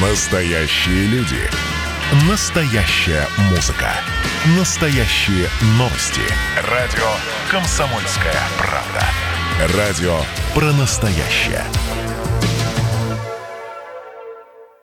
Настоящие 0.00 1.06
люди. 1.06 1.40
Настоящая 2.30 3.26
музыка. 3.50 3.90
Настоящие 4.56 5.48
новости. 5.76 6.20
Радио 6.70 7.04
«Комсомольская 7.50 8.40
правда». 8.58 9.76
Радио 9.76 10.20
про 10.54 10.72
настоящее. 10.74 11.64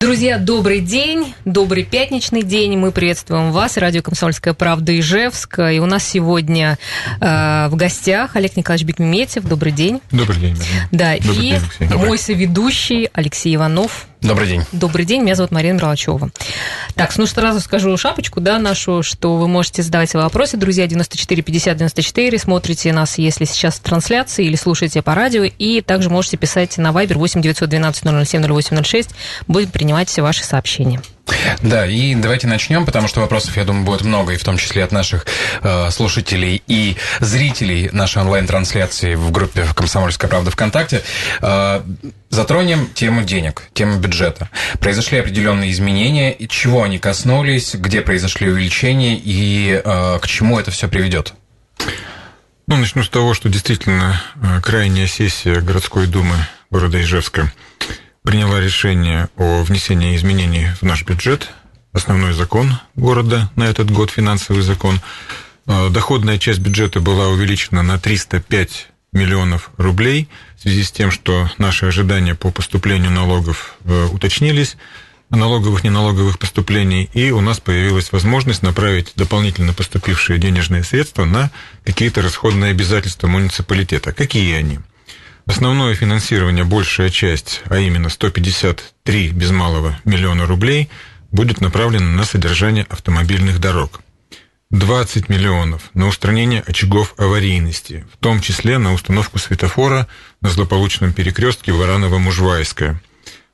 Друзья, 0.02 0.38
добрый 0.38 0.82
день, 0.82 1.34
добрый 1.46 1.84
пятничный 1.84 2.44
день. 2.44 2.78
Мы 2.78 2.92
приветствуем 2.92 3.52
вас, 3.54 3.78
радио 3.78 4.02
«Комсомольская 4.02 4.54
правда» 4.54 5.00
Ижевск. 5.00 5.60
И 5.60 5.80
у 5.80 5.86
нас 5.86 6.04
сегодня 6.04 6.78
э, 7.22 7.68
в 7.70 7.76
гостях 7.76 8.36
Олег 8.36 8.58
Николаевич 8.58 8.86
Бекметьев. 8.86 9.46
Добрый 9.46 9.72
день. 9.72 10.02
Добрый 10.12 10.38
день, 10.40 10.58
Марина. 10.58 10.90
Да, 10.92 11.16
Добрый 11.18 11.36
и 11.38 11.42
день, 11.52 11.62
Алексей. 11.80 11.98
мой 11.98 12.18
соведущий 12.18 13.10
Алексей 13.14 13.56
Иванов. 13.56 14.08
Добрый 14.26 14.48
день. 14.48 14.64
Добрый 14.72 15.06
день, 15.06 15.22
меня 15.22 15.36
зовут 15.36 15.52
Марина 15.52 15.76
Мерлачева. 15.76 16.32
Так, 16.96 17.16
ну 17.16 17.28
сразу 17.28 17.60
скажу 17.60 17.96
шапочку, 17.96 18.42
да, 18.42 18.58
нашу, 18.58 19.04
что 19.04 19.36
вы 19.38 19.48
можете 19.48 19.84
задавать 19.84 20.10
свои 20.10 20.24
вопросы, 20.24 20.58
друзья, 20.58 20.88
94 20.88 21.44
50 21.44 21.78
94, 21.78 22.40
смотрите 22.40 22.92
нас, 22.92 23.20
если 23.20 23.46
сейчас 23.46 23.76
в 23.76 23.82
трансляции, 23.82 24.46
или 24.46 24.56
слушаете 24.56 25.04
по 25.04 25.14
радио, 25.14 25.44
и 25.44 25.82
также 25.82 26.10
можете 26.10 26.38
писать 26.38 26.76
на 26.80 26.90
Viber 26.90 27.16
8 27.16 27.42
912 27.42 28.28
007 28.28 28.44
0806, 28.46 29.12
будем 29.48 29.70
принимать 29.70 30.10
все 30.10 30.24
ваши 30.24 30.44
сообщения. 30.44 31.02
Да, 31.62 31.88
и 31.88 32.14
давайте 32.16 32.48
начнем, 32.48 32.86
потому 32.86 33.08
что 33.08 33.22
вопросов, 33.22 33.58
я 33.58 33.64
думаю, 33.64 33.86
будет 33.86 34.04
много, 34.04 34.34
и 34.34 34.38
в 34.38 34.44
том 34.44 34.58
числе 34.58 34.84
от 34.84 34.92
наших 34.92 35.26
э, 35.62 35.90
слушателей 35.90 36.62
и 36.68 36.98
зрителей 37.20 37.90
нашей 37.92 38.22
онлайн-трансляции 38.22 39.16
в 39.16 39.32
группе 39.32 39.66
«Комсомольская 39.76 40.30
правда 40.30 40.52
ВКонтакте». 40.52 41.02
Э, 41.42 41.82
затронем 42.30 42.88
тему 42.94 43.24
денег, 43.24 43.64
тему 43.74 43.98
бюджета. 43.98 44.50
Произошли 44.80 45.18
определенные 45.18 45.72
изменения, 45.72 46.32
и 46.32 46.48
чего 46.48 46.84
они 46.84 47.00
коснулись, 47.00 47.74
где 47.74 48.02
произошли 48.02 48.50
увеличения 48.50 49.16
и 49.18 49.82
э, 49.84 50.20
к 50.22 50.28
чему 50.28 50.60
это 50.60 50.72
все 50.72 50.88
приведет? 50.88 51.34
Ну, 52.68 52.78
начну 52.78 53.04
с 53.04 53.10
того, 53.10 53.34
что 53.34 53.50
действительно 53.50 54.22
э, 54.36 54.62
крайняя 54.62 55.08
сессия 55.08 55.62
городской 55.62 56.08
думы 56.08 56.36
города 56.70 57.02
Ижевска 57.02 57.52
приняла 58.26 58.60
решение 58.60 59.30
о 59.38 59.62
внесении 59.64 60.16
изменений 60.16 60.70
в 60.82 60.84
наш 60.84 61.04
бюджет, 61.04 61.52
основной 61.94 62.34
закон 62.34 62.74
города 62.96 63.52
на 63.56 63.64
этот 63.64 63.92
год, 63.92 64.10
финансовый 64.10 64.64
закон. 64.64 65.00
Э, 65.68 65.90
Доходная 65.90 66.40
часть 66.40 66.60
бюджета 66.60 67.00
была 67.00 67.28
увеличена 67.30 67.84
на 67.84 68.00
305 68.00 68.88
миллионов 69.14 69.70
рублей 69.78 70.28
в 70.58 70.64
связи 70.64 70.84
с 70.84 70.92
тем, 70.92 71.12
что 71.12 71.50
наши 71.58 71.86
ожидания 71.86 72.36
по 72.36 72.52
поступлению 72.52 73.12
налогов 73.12 73.76
э, 73.86 74.08
уточнились, 74.12 74.76
налоговых, 75.30 75.84
неналоговых 75.84 76.40
поступлений, 76.40 77.10
и 77.14 77.32
у 77.32 77.42
нас 77.42 77.60
появилась 77.60 78.12
возможность 78.12 78.64
направить 78.64 79.14
дополнительно 79.16 79.74
поступившие 79.74 80.40
денежные 80.40 80.84
средства 80.84 81.26
на 81.26 81.52
какие-то 81.84 82.22
расходные 82.22 82.72
обязательства 82.72 83.28
муниципалитета. 83.28 84.14
Какие 84.14 84.56
они? 84.56 84.80
Основное 85.48 85.94
финансирование, 85.94 86.64
большая 86.64 87.12
часть, 87.12 87.62
а 87.70 87.78
именно 87.78 88.10
153 88.10 89.30
без 89.30 89.52
малого 89.52 90.00
миллиона 90.04 90.48
рублей, 90.48 90.90
будет 91.32 91.62
направлено 91.62 92.10
на 92.10 92.26
содержание 92.26 92.86
автомобильных 92.90 93.60
дорог. 93.60 94.02
20 94.72 95.30
миллионов 95.30 95.92
на 95.94 96.08
устранение 96.08 96.62
очагов 96.62 97.14
аварийности, 97.18 98.08
в 98.12 98.18
том 98.18 98.42
числе 98.42 98.80
на 98.80 98.94
установку 98.94 99.38
светофора 99.38 100.08
на 100.42 100.50
злополучном 100.50 101.14
перекрестке 101.14 101.72
Вараново-Мужвайская. 101.72 103.00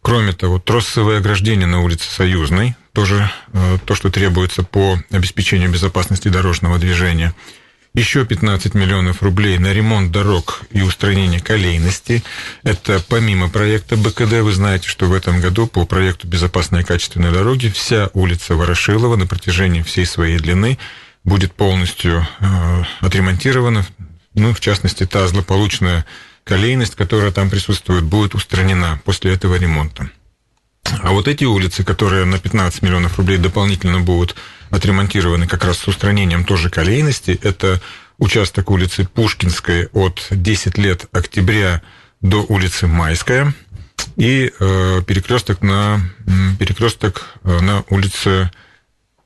Кроме 0.02 0.31
того, 0.31 0.59
троссовое 0.59 1.17
ограждение 1.17 1.67
на 1.67 1.81
улице 1.81 2.09
Союзной, 2.09 2.75
тоже 2.94 3.30
э, 3.52 3.78
то, 3.86 3.95
что 3.95 4.09
требуется 4.09 4.64
по 4.64 4.97
обеспечению 5.12 5.69
безопасности 5.69 6.30
дорожного 6.30 6.80
движения– 6.80 7.36
еще 7.94 8.25
15 8.25 8.74
миллионов 8.74 9.22
рублей 9.22 9.57
на 9.57 9.74
ремонт 9.74 10.12
дорог 10.12 10.62
и 10.72 10.81
устранение 10.81 11.41
колейности. 11.41 12.24
Это 12.63 13.03
помимо 13.07 13.50
проекта 13.50 13.97
БКД. 13.97 14.41
Вы 14.41 14.53
знаете, 14.53 14.88
что 14.88 15.07
в 15.07 15.13
этом 15.13 15.41
году 15.41 15.68
по 15.68 15.85
проекту 15.85 16.28
«Безопасные 16.28 16.84
и 16.84 16.85
качественные 16.85 17.31
дороги» 17.31 17.68
вся 17.68 18.09
улица 18.13 18.56
Ворошилова 18.56 19.18
на 19.18 19.28
протяжении 19.28 19.81
всей 19.81 20.06
своей 20.06 20.40
длины 20.40 20.78
будет 21.24 21.53
полностью 21.53 22.25
э, 22.40 22.84
отремонтирована. 23.01 23.85
Ну, 24.34 24.53
в 24.53 24.62
частности, 24.62 25.06
та 25.06 25.28
злополучная 25.28 26.06
колейность, 26.46 26.96
которая 26.96 27.31
там 27.31 27.50
присутствует, 27.50 28.03
будет 28.03 28.35
устранена 28.35 29.01
после 29.03 29.34
этого 29.34 29.56
ремонта. 29.56 30.09
А 30.84 31.12
вот 31.12 31.28
эти 31.28 31.46
улицы, 31.46 31.84
которые 31.84 32.25
на 32.25 32.40
15 32.40 32.81
миллионов 32.81 33.18
рублей 33.18 33.38
дополнительно 33.38 34.00
будут 34.02 34.36
отремонтированы 34.69 35.47
как 35.47 35.64
раз 35.64 35.78
с 35.78 35.88
устранением 35.88 36.44
тоже 36.44 36.69
колейности, 36.69 37.40
это 37.42 37.81
участок 38.18 38.69
улицы 38.69 39.06
Пушкинской 39.06 39.88
от 39.94 40.28
10 40.30 40.78
лет 40.78 41.06
октября 41.12 41.81
до 42.22 42.46
улицы 42.47 42.88
Майская 42.88 43.53
и 44.16 44.52
э, 44.59 45.02
перекресток 45.06 45.62
на 45.62 46.02
перекресток 46.59 47.25
э, 47.44 47.59
на 47.59 47.84
улице 47.90 48.52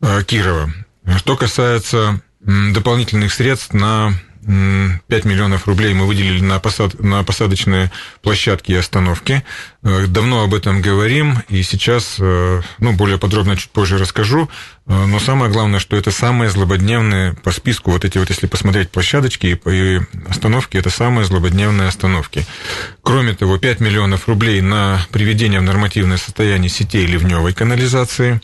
э, 0.01 0.23
Кирова. 0.23 0.71
Что 1.17 1.35
касается 1.35 2.21
дополнительных 2.39 3.33
средств 3.33 3.73
на 3.73 4.13
5 4.45 5.25
миллионов 5.25 5.67
рублей 5.67 5.93
мы 5.95 6.05
выделили 6.05 6.41
на, 6.41 6.59
посад, 6.59 6.99
на 6.99 7.23
посадочные 7.23 7.91
площадки 8.21 8.73
и 8.73 8.75
остановки. 8.75 9.43
Э, 9.81 10.05
давно 10.07 10.43
об 10.43 10.53
этом 10.53 10.81
говорим, 10.81 11.39
и 11.49 11.63
сейчас, 11.63 12.17
э, 12.19 12.61
ну, 12.77 12.93
более 12.93 13.17
подробно 13.17 13.57
чуть 13.57 13.71
позже 13.71 13.97
расскажу. 13.97 14.47
Э, 14.85 15.05
но 15.05 15.19
самое 15.19 15.51
главное, 15.51 15.79
что 15.79 15.97
это 15.97 16.11
самые 16.11 16.51
злободневные 16.51 17.33
по 17.33 17.51
списку, 17.51 17.89
вот 17.89 18.05
эти 18.05 18.19
вот, 18.19 18.29
если 18.29 18.45
посмотреть 18.45 18.91
площадочки 18.91 19.59
и 19.65 19.99
остановки, 20.29 20.77
это 20.77 20.91
самые 20.91 21.25
злободневные 21.25 21.87
остановки. 21.87 22.45
Кроме 23.01 23.33
того, 23.33 23.57
5 23.57 23.79
миллионов 23.79 24.27
рублей 24.27 24.61
на 24.61 25.01
приведение 25.11 25.59
в 25.59 25.63
нормативное 25.63 26.17
состояние 26.17 26.69
сетей 26.69 27.07
ливневой 27.07 27.53
канализации, 27.53 28.41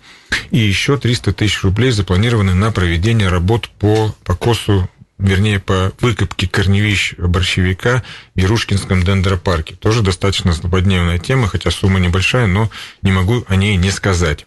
и 0.50 0.58
еще 0.58 0.98
300 0.98 1.34
тысяч 1.34 1.62
рублей 1.62 1.92
запланированы 1.92 2.56
на 2.56 2.72
проведение 2.72 3.28
работ 3.28 3.70
по 3.70 4.16
покосу 4.24 4.90
вернее, 5.22 5.60
по 5.60 5.94
выкопке 6.02 6.48
корневищ 6.48 7.14
борщевика 7.18 8.04
в 8.36 8.40
Ярушкинском 8.40 9.04
дендропарке. 9.04 9.76
Тоже 9.76 10.02
достаточно 10.02 10.52
злободневная 10.52 11.20
тема, 11.20 11.48
хотя 11.48 11.72
сумма 11.72 12.00
небольшая, 12.00 12.48
но 12.48 12.70
не 13.02 13.12
могу 13.12 13.46
о 13.48 13.56
ней 13.56 13.78
не 13.78 13.92
сказать. 13.92 14.46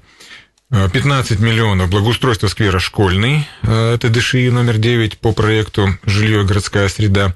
15 0.71 1.39
миллионов 1.39 1.89
благоустройство 1.89 2.49
сквера 2.49 2.81
«Школьный», 2.81 3.47
это 3.63 4.09
ДШИ 4.09 4.51
номер 4.51 4.79
9 4.79 5.19
по 5.19 5.33
проекту 5.33 5.97
«Жилье 6.05 6.43
и 6.43 6.45
городская 6.45 6.89
среда». 6.89 7.35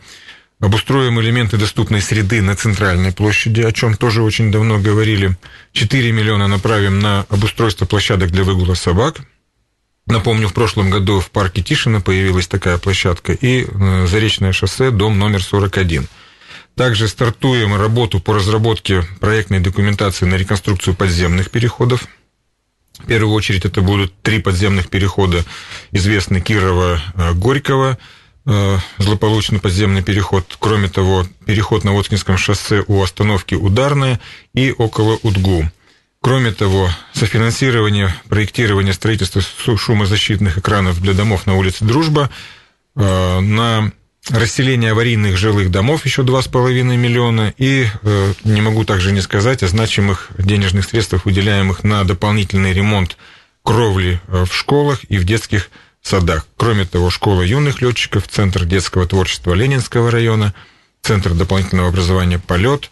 Обустроим 0.61 1.21
элементы 1.21 1.57
доступной 1.57 2.01
среды 2.03 2.43
на 2.43 2.57
центральной 2.57 3.13
площади, 3.13 3.61
о 3.61 3.71
чем 3.71 3.97
тоже 3.97 4.23
очень 4.23 4.51
давно 4.51 4.81
говорили. 4.81 5.37
4 5.73 6.11
миллиона 6.11 6.49
направим 6.49 6.99
на 6.99 7.27
обустройство 7.29 7.87
площадок 7.87 8.33
для 8.33 8.43
выгула 8.43 8.75
собак– 8.75 9.21
Напомню, 10.09 10.49
в 10.49 10.55
прошлом 10.55 10.89
году 10.89 11.21
в 11.21 11.31
парке 11.31 11.63
Тишина 11.63 12.01
появилась 12.01 12.49
такая 12.49 12.79
площадка 12.79 13.33
и 13.33 13.67
э, 13.67 14.07
Заречное 14.07 14.53
шоссе, 14.53 14.91
дом 14.91 15.19
номер 15.19 15.43
41. 15.43 16.09
Также 16.75 17.09
стартуем 17.09 17.77
работу 17.77 18.19
по 18.19 18.33
разработке 18.33 19.05
проектной 19.21 19.61
документации 19.61 20.25
на 20.25 20.37
реконструкцию 20.37 20.95
подземных 20.95 21.51
переходов. 21.51 22.07
В 22.99 23.07
первую 23.07 23.35
очередь 23.35 23.67
это 23.67 23.83
будут 23.83 24.15
три 24.23 24.41
подземных 24.41 24.89
перехода, 24.89 25.45
известный 25.93 26.41
Кирова-Горького, 26.41 27.99
э, 28.47 28.79
злополучный 28.97 29.61
подземный 29.61 30.03
переход. 30.03 30.57
Кроме 30.59 30.89
того, 30.89 31.27
переход 31.45 31.85
на 31.85 31.93
Воткинском 31.93 32.39
шоссе 32.39 32.83
у 32.87 33.03
остановки 33.03 33.55
Ударная 33.55 34.21
и 34.55 34.73
около 34.73 35.19
Удгу. 35.23 35.71
Кроме 36.29 36.53
того, 36.53 36.91
софинансирование 37.15 38.15
проектирования 38.29 38.93
строительства 38.93 39.41
шумозащитных 39.79 40.59
экранов 40.59 41.01
для 41.01 41.15
домов 41.15 41.47
на 41.47 41.57
улице 41.57 41.87
Дружба, 41.87 42.29
э, 42.97 43.41
на 43.41 43.91
расселение 44.29 44.91
аварийных 44.91 45.39
жилых 45.39 45.71
домов 45.71 46.05
еще 46.05 46.25
2,5 46.25 46.99
миллиона, 46.99 47.55
и 47.57 47.87
э, 48.03 48.33
не 48.45 48.61
могу 48.61 48.85
также 48.85 49.13
не 49.13 49.23
сказать 49.23 49.63
о 49.63 49.69
значимых 49.69 50.29
денежных 50.37 50.85
средствах, 50.85 51.25
выделяемых 51.25 51.83
на 51.83 52.05
дополнительный 52.05 52.75
ремонт 52.75 53.17
кровли 53.63 54.21
э, 54.29 54.45
в 54.45 54.55
школах 54.55 55.05
и 55.09 55.17
в 55.17 55.25
детских 55.25 55.71
садах. 56.03 56.47
Кроме 56.59 56.85
того, 56.85 57.09
школа 57.09 57.41
юных 57.41 57.81
летчиков, 57.81 58.29
Центр 58.29 58.67
детского 58.67 59.07
творчества 59.07 59.55
Ленинского 59.55 60.11
района, 60.11 60.53
Центр 61.01 61.33
дополнительного 61.33 61.89
образования 61.89 62.39
«Полет», 62.39 62.91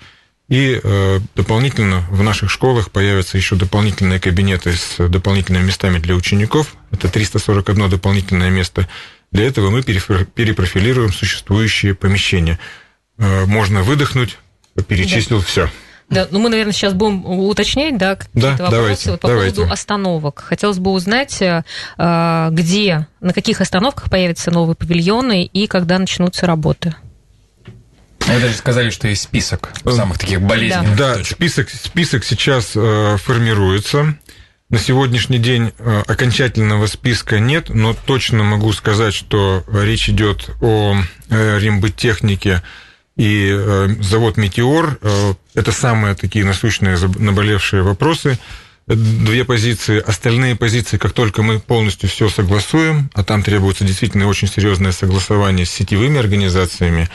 и 0.48 0.80
э, 0.82 1.20
дополнительно 1.34 2.04
в 2.10 2.22
наших 2.22 2.50
школах 2.50 2.90
появятся 2.90 3.36
еще 3.36 3.56
дополнительные 3.56 4.20
кабинеты 4.20 4.72
с 4.74 4.96
дополнительными 5.08 5.64
местами 5.64 5.98
для 5.98 6.14
учеников. 6.14 6.76
Это 6.92 7.08
341 7.08 7.90
дополнительное 7.90 8.50
место. 8.50 8.88
Для 9.32 9.46
этого 9.46 9.70
мы 9.70 9.82
перепрофилируем 9.82 11.12
существующие 11.12 11.94
помещения. 11.94 12.60
Э, 13.18 13.44
можно 13.44 13.82
выдохнуть, 13.82 14.38
перечислил 14.86 15.40
да. 15.40 15.44
все. 15.44 15.70
Да, 16.08 16.28
ну 16.30 16.38
мы, 16.38 16.48
наверное, 16.48 16.72
сейчас 16.72 16.92
будем 16.92 17.26
уточнять, 17.26 17.98
да, 17.98 18.14
какие-то 18.14 18.40
Да, 18.40 18.50
вопросы 18.50 18.70
давайте, 18.70 19.10
вот 19.10 19.20
по 19.20 19.28
давайте. 19.28 19.56
поводу 19.56 19.72
остановок. 19.72 20.44
Хотелось 20.46 20.78
бы 20.78 20.92
узнать, 20.92 21.42
э, 21.42 21.64
где, 22.52 23.08
на 23.20 23.32
каких 23.32 23.60
остановках 23.60 24.08
появятся 24.10 24.52
новые 24.52 24.76
павильоны 24.76 25.44
и 25.44 25.66
когда 25.66 25.98
начнутся 25.98 26.46
работы. 26.46 26.94
Вы 28.26 28.40
даже 28.40 28.54
сказали, 28.54 28.90
что 28.90 29.08
есть 29.08 29.22
список 29.22 29.72
самых 29.84 30.18
таких 30.18 30.40
болезненных 30.42 30.96
Да, 30.96 31.14
точек. 31.14 31.36
список, 31.36 31.70
список 31.70 32.24
сейчас 32.24 32.72
э, 32.74 33.16
формируется. 33.22 34.16
На 34.68 34.78
сегодняшний 34.78 35.38
день 35.38 35.72
э, 35.78 36.02
окончательного 36.08 36.86
списка 36.88 37.38
нет, 37.38 37.68
но 37.68 37.94
точно 37.94 38.42
могу 38.42 38.72
сказать, 38.72 39.14
что 39.14 39.64
речь 39.72 40.08
идет 40.08 40.50
о 40.60 40.96
э, 41.30 41.58
и 43.16 43.48
э, 43.56 43.88
завод 44.00 44.36
«Метеор». 44.36 44.98
Э, 45.02 45.34
это 45.54 45.70
самые 45.70 46.14
такие 46.16 46.44
насущные 46.44 46.96
заб- 46.96 47.18
наболевшие 47.20 47.82
вопросы. 47.82 48.38
Две 48.86 49.44
позиции. 49.44 49.98
Остальные 49.98 50.54
позиции, 50.54 50.96
как 50.96 51.10
только 51.12 51.42
мы 51.42 51.58
полностью 51.58 52.08
все 52.08 52.28
согласуем, 52.28 53.10
а 53.14 53.24
там 53.24 53.42
требуется 53.42 53.82
действительно 53.82 54.28
очень 54.28 54.46
серьезное 54.46 54.92
согласование 54.92 55.66
с 55.66 55.70
сетевыми 55.70 56.20
организациями, 56.20 57.08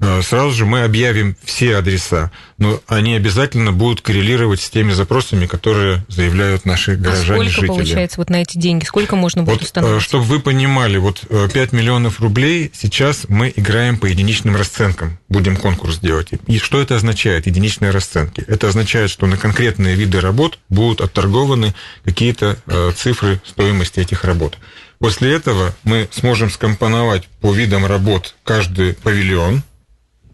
э, 0.00 0.20
сразу 0.20 0.50
же 0.50 0.66
мы 0.66 0.82
объявим 0.82 1.34
все 1.42 1.76
адреса, 1.76 2.30
но 2.58 2.78
они 2.88 3.14
обязательно 3.14 3.72
будут 3.72 4.02
коррелировать 4.02 4.60
с 4.60 4.68
теми 4.68 4.92
запросами, 4.92 5.46
которые 5.46 6.04
заявляют 6.08 6.66
наши 6.66 6.92
А 6.92 6.96
горожане, 6.96 7.24
сколько 7.24 7.50
жители. 7.52 7.66
получается 7.68 8.16
вот 8.18 8.28
на 8.28 8.42
эти 8.42 8.58
деньги? 8.58 8.84
Сколько 8.84 9.16
можно 9.16 9.44
будет 9.44 9.54
Вот, 9.54 9.62
установить? 9.62 10.02
чтобы 10.02 10.24
вы 10.24 10.40
понимали, 10.40 10.98
вот 10.98 11.22
э, 11.30 11.48
5 11.50 11.72
миллионов 11.72 12.20
рублей 12.20 12.70
сейчас 12.74 13.24
мы 13.28 13.50
играем 13.56 13.96
по 13.96 14.04
единичным 14.04 14.56
расценкам, 14.56 15.18
будем 15.30 15.56
конкурс 15.56 16.00
делать. 16.00 16.28
И 16.48 16.58
что 16.58 16.82
это 16.82 16.96
означает, 16.96 17.46
единичные 17.46 17.92
расценки? 17.92 18.44
Это 18.46 18.68
означает, 18.68 19.08
что 19.10 19.24
на 19.26 19.38
конкретные 19.38 19.94
виды 19.94 20.20
работ 20.20 20.58
будут 20.68 21.00
отторгованы 21.14 21.74
какие-то 22.04 22.58
э, 22.66 22.92
цифры 22.96 23.40
стоимости 23.46 24.00
этих 24.00 24.24
работ. 24.24 24.58
После 24.98 25.32
этого 25.32 25.74
мы 25.84 26.08
сможем 26.10 26.50
скомпоновать 26.50 27.28
по 27.40 27.52
видам 27.52 27.86
работ 27.86 28.34
каждый 28.42 28.94
павильон, 28.94 29.62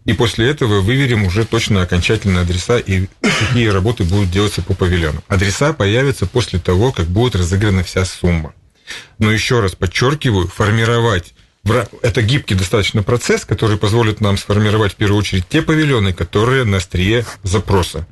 и 0.05 0.13
после 0.13 0.49
этого 0.49 0.81
выверим 0.81 1.25
уже 1.25 1.45
точно 1.45 1.83
окончательные 1.83 2.41
адреса 2.41 2.79
и 2.79 3.07
какие 3.21 3.67
работы 3.67 4.03
будут 4.03 4.31
делаться 4.31 4.63
по 4.63 4.73
павильону. 4.73 5.23
Адреса 5.27 5.73
появятся 5.73 6.25
после 6.25 6.59
того, 6.59 6.91
как 6.91 7.05
будет 7.05 7.35
разыграна 7.35 7.83
вся 7.83 8.03
сумма. 8.05 8.53
Но 9.19 9.31
еще 9.31 9.59
раз 9.59 9.75
подчеркиваю, 9.75 10.47
формировать 10.47 11.33
это 12.01 12.23
гибкий 12.23 12.55
достаточно 12.55 13.03
процесс, 13.03 13.45
который 13.45 13.77
позволит 13.77 14.19
нам 14.19 14.35
сформировать 14.35 14.93
в 14.93 14.95
первую 14.95 15.19
очередь 15.19 15.47
те 15.47 15.61
павильоны, 15.61 16.11
которые 16.11 16.63
на 16.63 16.77
острие 16.77 17.23
запроса. 17.43 18.07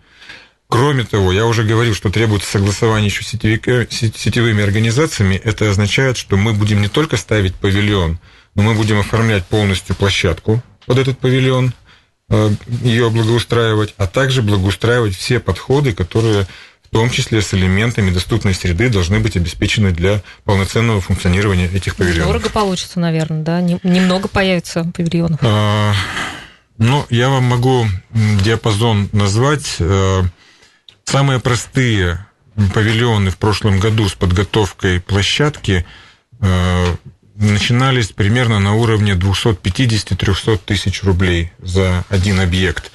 Кроме 0.69 1.03
того, 1.03 1.31
я 1.31 1.47
уже 1.47 1.63
говорил, 1.63 1.95
что 1.95 2.11
требуется 2.11 2.49
согласование 2.51 3.07
еще 3.07 3.23
с 3.23 3.33
сетевика- 3.33 3.87
сет- 3.89 4.15
сетевыми 4.15 4.63
организациями. 4.63 5.35
Это 5.43 5.67
означает, 5.69 6.15
что 6.15 6.37
мы 6.37 6.53
будем 6.53 6.79
не 6.81 6.87
только 6.87 7.17
ставить 7.17 7.55
павильон, 7.55 8.19
но 8.53 8.61
мы 8.61 8.75
будем 8.75 8.99
оформлять 8.99 9.45
полностью 9.47 9.95
площадку 9.95 10.61
под 10.85 10.99
этот 10.99 11.17
павильон, 11.17 11.73
э, 12.29 12.51
ее 12.83 13.09
благоустраивать, 13.09 13.95
а 13.97 14.05
также 14.05 14.43
благоустраивать 14.43 15.15
все 15.15 15.39
подходы, 15.39 15.93
которые 15.93 16.45
в 16.83 16.89
том 16.91 17.09
числе 17.09 17.41
с 17.41 17.51
элементами 17.55 18.11
доступной 18.11 18.53
среды 18.53 18.89
должны 18.89 19.19
быть 19.19 19.35
обеспечены 19.37 19.91
для 19.91 20.21
полноценного 20.43 21.01
функционирования 21.01 21.67
этих 21.73 21.95
павильонов. 21.95 22.27
Дорого 22.27 22.49
получится, 22.51 22.99
наверное, 22.99 23.41
да? 23.41 23.59
Не- 23.61 23.79
Немного 23.81 24.27
появится 24.27 24.83
павильонов. 24.95 25.39
А, 25.41 25.93
Ну, 26.77 27.05
я 27.09 27.29
вам 27.29 27.43
могу 27.43 27.87
диапазон 28.13 29.09
назвать. 29.11 29.77
Самые 31.09 31.39
простые 31.39 32.23
павильоны 32.71 33.31
в 33.31 33.37
прошлом 33.37 33.79
году 33.79 34.07
с 34.07 34.13
подготовкой 34.13 34.99
площадки 34.99 35.83
э, 36.39 36.95
начинались 37.33 38.09
примерно 38.09 38.59
на 38.59 38.75
уровне 38.75 39.13
250-300 39.13 40.59
тысяч 40.63 41.01
рублей 41.01 41.51
за 41.57 42.05
один 42.09 42.39
объект. 42.39 42.91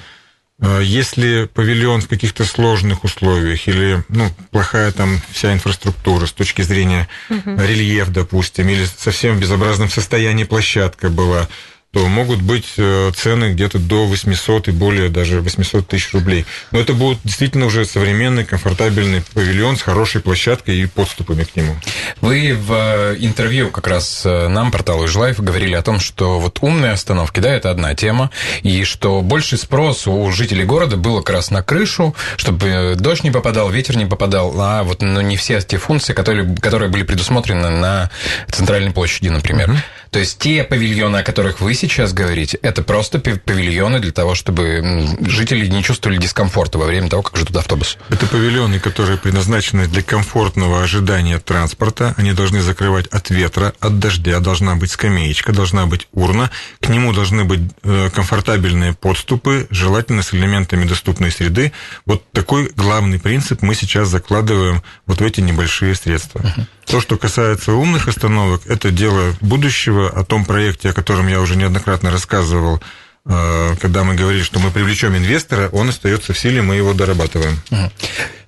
Э, 0.61 0.78
Если 0.81 1.50
павильон 1.52 2.02
в 2.02 2.08
каких-то 2.08 2.44
сложных 2.44 3.02
условиях 3.02 3.66
или 3.66 4.05
ну, 4.08 4.31
плохая 4.52 4.93
там 4.93 5.20
вся 5.32 5.52
инфраструктура 5.52 6.26
с 6.26 6.32
точки 6.32 6.62
зрения 6.62 7.08
рельеф, 7.28 8.10
допустим, 8.10 8.69
или 8.69 8.84
совсем 8.84 9.34
в 9.34 9.40
безобразном 9.40 9.90
состоянии 9.90 10.44
площадка 10.44 11.08
была, 11.08 11.49
то 11.94 12.08
могут 12.08 12.43
быть 12.43 12.73
э, 12.76 13.12
цены 13.14 13.52
где-то 13.52 13.79
до 13.79 14.06
800 14.06 14.67
и 14.67 14.70
более, 14.73 15.11
даже 15.11 15.41
800 15.41 15.87
тысяч 15.87 16.12
рублей. 16.12 16.44
Но 16.73 16.81
это 16.81 16.93
будет 16.93 17.19
действительно 17.23 17.67
уже 17.67 17.85
современный, 17.85 18.44
комфортабельный 18.44 19.23
павильон 19.32 19.76
с 19.76 19.82
хорошей 19.82 20.20
площадкой 20.20 20.79
и 20.81 20.87
подступами 20.87 21.44
к 21.44 21.55
нему. 21.55 21.76
Вы 22.20 22.52
в 22.52 22.73
э, 22.73 23.17
интервью 23.20 23.70
как 23.70 23.87
раз 23.87 24.23
э, 24.26 24.49
нам, 24.49 24.73
порталу 24.73 25.06
Жилайф, 25.06 25.38
говорили 25.38 25.75
о 25.75 25.82
том, 25.82 26.00
что 26.00 26.41
вот 26.41 26.58
умные 26.62 26.91
остановки, 26.91 27.38
да, 27.38 27.55
это 27.55 27.70
одна 27.70 27.94
тема, 27.94 28.31
и 28.64 28.82
что 28.82 29.20
больший 29.20 29.56
спрос 29.56 30.08
у 30.08 30.29
жителей 30.32 30.64
города 30.64 30.96
было 30.96 31.20
как 31.20 31.37
раз 31.37 31.52
на 31.52 31.62
крышу, 31.62 32.17
чтобы 32.37 32.96
дождь 32.99 33.23
не 33.23 33.31
попадал, 33.31 33.70
ветер 33.70 33.96
не 33.96 34.06
попадал, 34.06 34.52
а 34.61 34.82
вот 34.82 35.00
ну, 35.00 35.20
не 35.20 35.37
все 35.37 35.61
те 35.61 35.79
функции, 35.79 36.12
которые, 36.12 36.56
которые 36.56 36.91
были 36.91 37.05
предусмотрены 37.05 37.70
на 37.70 38.11
центральной 38.50 38.91
площади, 38.91 39.29
например. 39.29 39.70
То 40.14 40.20
есть 40.20 40.38
те 40.38 40.62
павильоны, 40.62 41.17
о 41.17 41.23
которых 41.25 41.61
вы 41.61 41.75
сейчас 41.88 42.12
говорите, 42.12 42.58
это 42.62 42.82
просто 42.82 43.19
пав- 43.19 43.40
павильоны 43.42 44.00
для 44.00 44.12
того, 44.12 44.34
чтобы 44.34 45.06
жители 45.26 45.66
не 45.66 45.82
чувствовали 45.82 46.19
дискомфорта 46.19 46.78
во 46.78 46.86
время 46.86 47.08
того, 47.08 47.22
как 47.22 47.36
ждут 47.38 47.56
автобус. 47.56 47.98
Это 48.10 48.26
павильоны, 48.26 48.78
которые 48.78 49.19
предназначены 49.19 49.86
для 49.86 50.02
комфортного 50.02 50.82
ожидания 50.82 51.38
транспорта. 51.38 52.14
Они 52.16 52.32
должны 52.32 52.60
закрывать 52.60 53.06
от 53.08 53.31
ветра, 53.31 53.72
от 53.81 53.98
дождя. 53.98 54.40
Должна 54.40 54.75
быть 54.76 54.90
скамеечка, 54.90 55.52
должна 55.52 55.86
быть 55.86 56.08
урна. 56.12 56.50
К 56.81 56.88
нему 56.88 57.12
должны 57.12 57.44
быть 57.44 57.60
э, 57.82 58.10
комфортабельные 58.14 58.92
подступы, 58.94 59.66
желательно 59.70 60.22
с 60.22 60.34
элементами 60.34 60.84
доступной 60.84 61.31
среды. 61.31 61.72
Вот 62.06 62.31
такой 62.32 62.70
главный 62.76 63.19
принцип 63.19 63.62
мы 63.62 63.75
сейчас 63.75 64.08
закладываем 64.08 64.82
вот 65.06 65.20
в 65.20 65.25
эти 65.25 65.40
небольшие 65.40 65.94
средства. 65.94 66.42
То, 66.86 67.00
что 67.00 67.16
касается 67.16 67.72
умных 67.72 68.08
остановок, 68.08 68.62
это 68.66 68.90
дело 68.90 69.34
будущего. 69.40 70.08
О 70.08 70.25
том 70.25 70.44
проекте, 70.44 70.90
о 70.90 70.92
котором 70.92 71.28
я 71.28 71.40
уже 71.40 71.56
неоднократно 71.56 72.10
рассказывал, 72.10 72.81
когда 73.26 74.04
мы 74.04 74.14
говорили, 74.14 74.42
что 74.42 74.58
мы 74.60 74.70
привлечем 74.70 75.16
инвестора, 75.16 75.68
он 75.72 75.88
остается 75.88 76.32
в 76.32 76.38
силе, 76.38 76.62
мы 76.62 76.76
его 76.76 76.92
дорабатываем. 76.92 77.58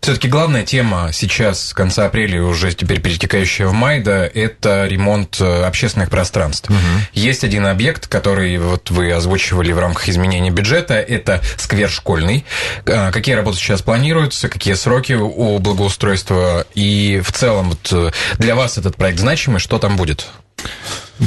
Все-таки 0.07 0.29
главная 0.29 0.63
тема 0.63 1.11
сейчас, 1.13 1.71
с 1.71 1.75
конца 1.75 2.07
апреля, 2.07 2.41
уже 2.41 2.73
теперь 2.73 3.01
перетекающая 3.01 3.67
в 3.67 3.73
май, 3.73 4.01
да, 4.01 4.25
это 4.25 4.87
ремонт 4.87 5.41
э, 5.41 5.65
общественных 5.65 6.11
пространств. 6.11 6.71
Есть 7.13 7.43
один 7.43 7.67
объект, 7.67 8.07
который 8.07 8.57
вот 8.59 8.91
вы 8.91 9.11
озвучивали 9.11 9.73
в 9.73 9.81
рамках 9.81 10.09
изменения 10.09 10.53
бюджета, 10.53 10.95
это 10.95 11.43
сквер 11.57 11.91
школьный. 11.91 12.45
Э, 12.85 13.11
Какие 13.11 13.35
работы 13.35 13.59
сейчас 13.59 13.83
планируются, 13.83 14.49
какие 14.49 14.75
сроки 14.75 15.15
у 15.15 15.59
благоустройства, 15.59 16.65
и 16.77 17.21
в 17.25 17.33
целом 17.33 17.71
вот 17.71 17.89
э, 17.91 18.13
для 18.39 18.55
вас 18.55 18.79
этот 18.79 18.95
проект 18.95 19.19
значимый, 19.19 19.59
что 19.59 19.81
там 19.81 19.97
будет? 19.97 20.29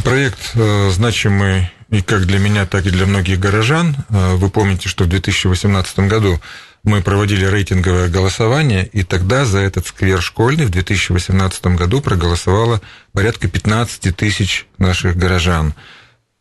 Проект 0.05 0.51
э, 0.55 0.89
значимый 0.91 1.69
и 1.89 2.01
как 2.01 2.25
для 2.25 2.39
меня, 2.39 2.65
так 2.65 2.85
и 2.85 2.91
для 2.91 3.05
многих 3.05 3.39
горожан. 3.39 3.95
Э, 4.09 4.35
Вы 4.35 4.49
помните, 4.49 4.89
что 4.89 5.05
в 5.05 5.09
2018 5.09 5.99
году 6.07 6.39
мы 6.83 7.01
проводили 7.01 7.45
рейтинговое 7.45 8.07
голосование, 8.09 8.85
и 8.87 9.03
тогда 9.03 9.45
за 9.45 9.59
этот 9.59 9.87
сквер 9.87 10.21
школьный 10.21 10.65
в 10.65 10.69
2018 10.69 11.65
году 11.67 12.01
проголосовало 12.01 12.81
порядка 13.11 13.47
15 13.47 14.15
тысяч 14.15 14.65
наших 14.77 15.17
горожан. 15.17 15.73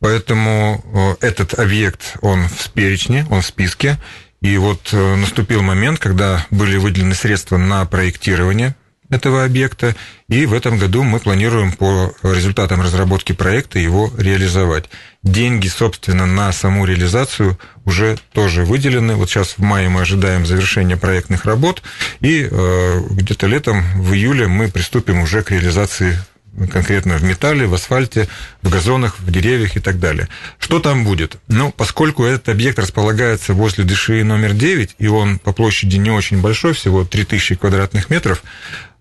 Поэтому 0.01 1.17
э, 1.21 1.27
этот 1.27 1.59
объект, 1.59 2.17
он 2.21 2.47
в 2.49 2.71
перечне, 2.71 3.27
он 3.31 3.43
в 3.43 3.47
списке. 3.47 3.99
И 4.41 4.57
вот 4.59 4.91
э, 4.93 5.17
наступил 5.17 5.63
момент, 5.63 5.99
когда 5.99 6.47
были 6.51 6.77
выделены 6.77 7.15
средства 7.15 7.57
на 7.57 7.85
проектирование 7.87 8.77
этого 9.11 9.45
объекта, 9.45 9.97
и 10.29 10.47
в 10.47 10.53
этом 10.53 10.79
году 10.79 11.03
мы 11.03 11.19
планируем 11.19 11.73
по 11.73 12.15
результатам 12.23 12.81
разработки 12.81 13.33
проекта 13.33 13.79
его 13.79 14.13
реализовать. 14.17 14.91
Деньги, 15.23 15.69
собственно, 15.69 16.27
на 16.27 16.53
саму 16.53 16.85
реализацию 16.85 17.59
уже 17.85 18.19
тоже 18.33 18.65
выделены. 18.65 19.15
Вот 19.15 19.31
сейчас 19.31 19.55
в 19.57 19.59
мае 19.59 19.89
мы 19.89 20.03
ожидаем 20.03 20.47
завершения 20.47 20.97
проектных 20.97 21.45
работ, 21.45 21.83
и 22.21 22.49
э, 22.51 23.01
где-то 23.11 23.47
летом, 23.47 23.83
в 23.97 24.13
июле, 24.13 24.47
мы 24.47 24.69
приступим 24.69 25.21
уже 25.21 25.43
к 25.43 25.51
реализации 25.51 26.19
конкретно 26.67 27.17
в 27.17 27.25
металле, 27.25 27.67
в 27.67 27.75
асфальте, 27.75 28.29
в 28.63 28.71
газонах, 28.71 29.19
в 29.19 29.31
деревьях 29.31 29.77
и 29.77 29.81
так 29.81 29.99
далее. 29.99 30.29
Что 30.59 30.81
там 30.81 31.05
будет? 31.05 31.37
Ну, 31.49 31.71
поскольку 31.71 32.25
этот 32.25 32.49
объект 32.49 32.79
располагается 32.79 33.55
возле 33.55 33.85
ДШИ 33.85 34.23
номер 34.23 34.55
9, 34.55 34.97
и 34.99 35.07
он 35.07 35.39
по 35.39 35.53
площади 35.53 35.97
не 35.97 36.11
очень 36.11 36.41
большой, 36.41 36.73
всего 36.73 37.05
3000 37.05 37.57
квадратных 37.57 38.11
метров, 38.11 38.43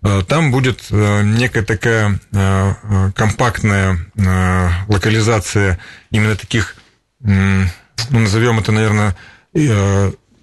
э, 0.02 0.22
там 0.28 0.52
будет 0.52 0.84
э, 0.90 1.22
некая 1.22 1.62
такая 1.64 2.20
э, 2.32 3.10
компактная 3.14 3.98
локализация 4.88 5.78
именно 6.10 6.36
таких, 6.36 6.76
ну, 7.20 7.66
назовем 8.10 8.58
это, 8.58 8.72
наверное, 8.72 9.16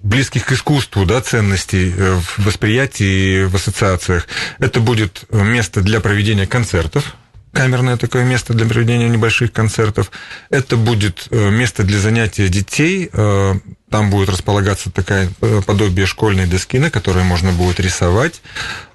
близких 0.06 0.46
к 0.46 0.52
искусству 0.52 1.04
да, 1.06 1.20
ценностей 1.20 1.92
в 1.92 2.46
восприятии, 2.46 3.44
в 3.44 3.56
ассоциациях. 3.56 4.28
Это 4.60 4.80
будет 4.80 5.26
место 5.32 5.82
для 5.82 6.00
проведения 6.00 6.46
концертов, 6.46 7.16
камерное 7.52 7.98
такое 7.98 8.24
место 8.24 8.54
для 8.54 8.68
проведения 8.68 9.10
небольших 9.10 9.52
концертов. 9.52 10.12
Это 10.50 10.78
будет 10.78 11.28
место 11.32 11.84
для 11.84 12.00
занятия 12.00 12.50
детей. 12.50 13.10
Там 13.90 14.10
будет 14.10 14.30
располагаться 14.30 14.92
такая 14.92 15.30
подобие 15.66 16.06
школьной 16.06 16.46
доски, 16.46 16.78
на 16.80 16.92
которой 16.92 17.24
можно 17.24 17.52
будет 17.52 17.80
рисовать. 17.80 18.42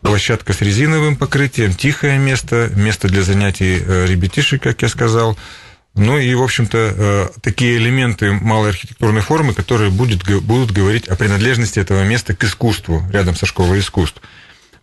Площадка 0.02 0.52
с 0.52 0.60
резиновым 0.60 1.16
покрытием, 1.16 1.74
тихое 1.74 2.18
место, 2.18 2.70
место 2.76 3.08
для 3.08 3.22
занятий 3.22 3.78
ребятишек, 3.78 4.62
как 4.62 4.82
я 4.82 4.88
сказал. 4.88 5.36
Ну 5.94 6.18
и, 6.18 6.32
в 6.34 6.42
общем-то, 6.42 6.78
э, 6.78 7.28
такие 7.42 7.76
элементы 7.76 8.32
малой 8.32 8.70
архитектурной 8.70 9.22
формы, 9.22 9.54
которые 9.54 9.90
будет, 9.90 10.24
будут 10.42 10.70
говорить 10.70 11.08
о 11.08 11.16
принадлежности 11.16 11.80
этого 11.80 12.04
места 12.04 12.34
к 12.34 12.44
искусству, 12.44 13.04
рядом 13.12 13.34
со 13.34 13.46
школой 13.46 13.80
искусств. 13.80 14.20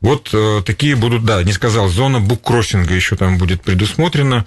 Вот 0.02 0.30
э, 0.34 0.62
такие 0.66 0.96
будут, 0.96 1.26
да, 1.26 1.42
не 1.44 1.54
сказал, 1.54 1.88
зона 1.88 2.20
буккроссинга 2.20 2.94
еще 2.94 3.16
там 3.16 3.38
будет 3.38 3.64
предусмотрена. 3.64 4.46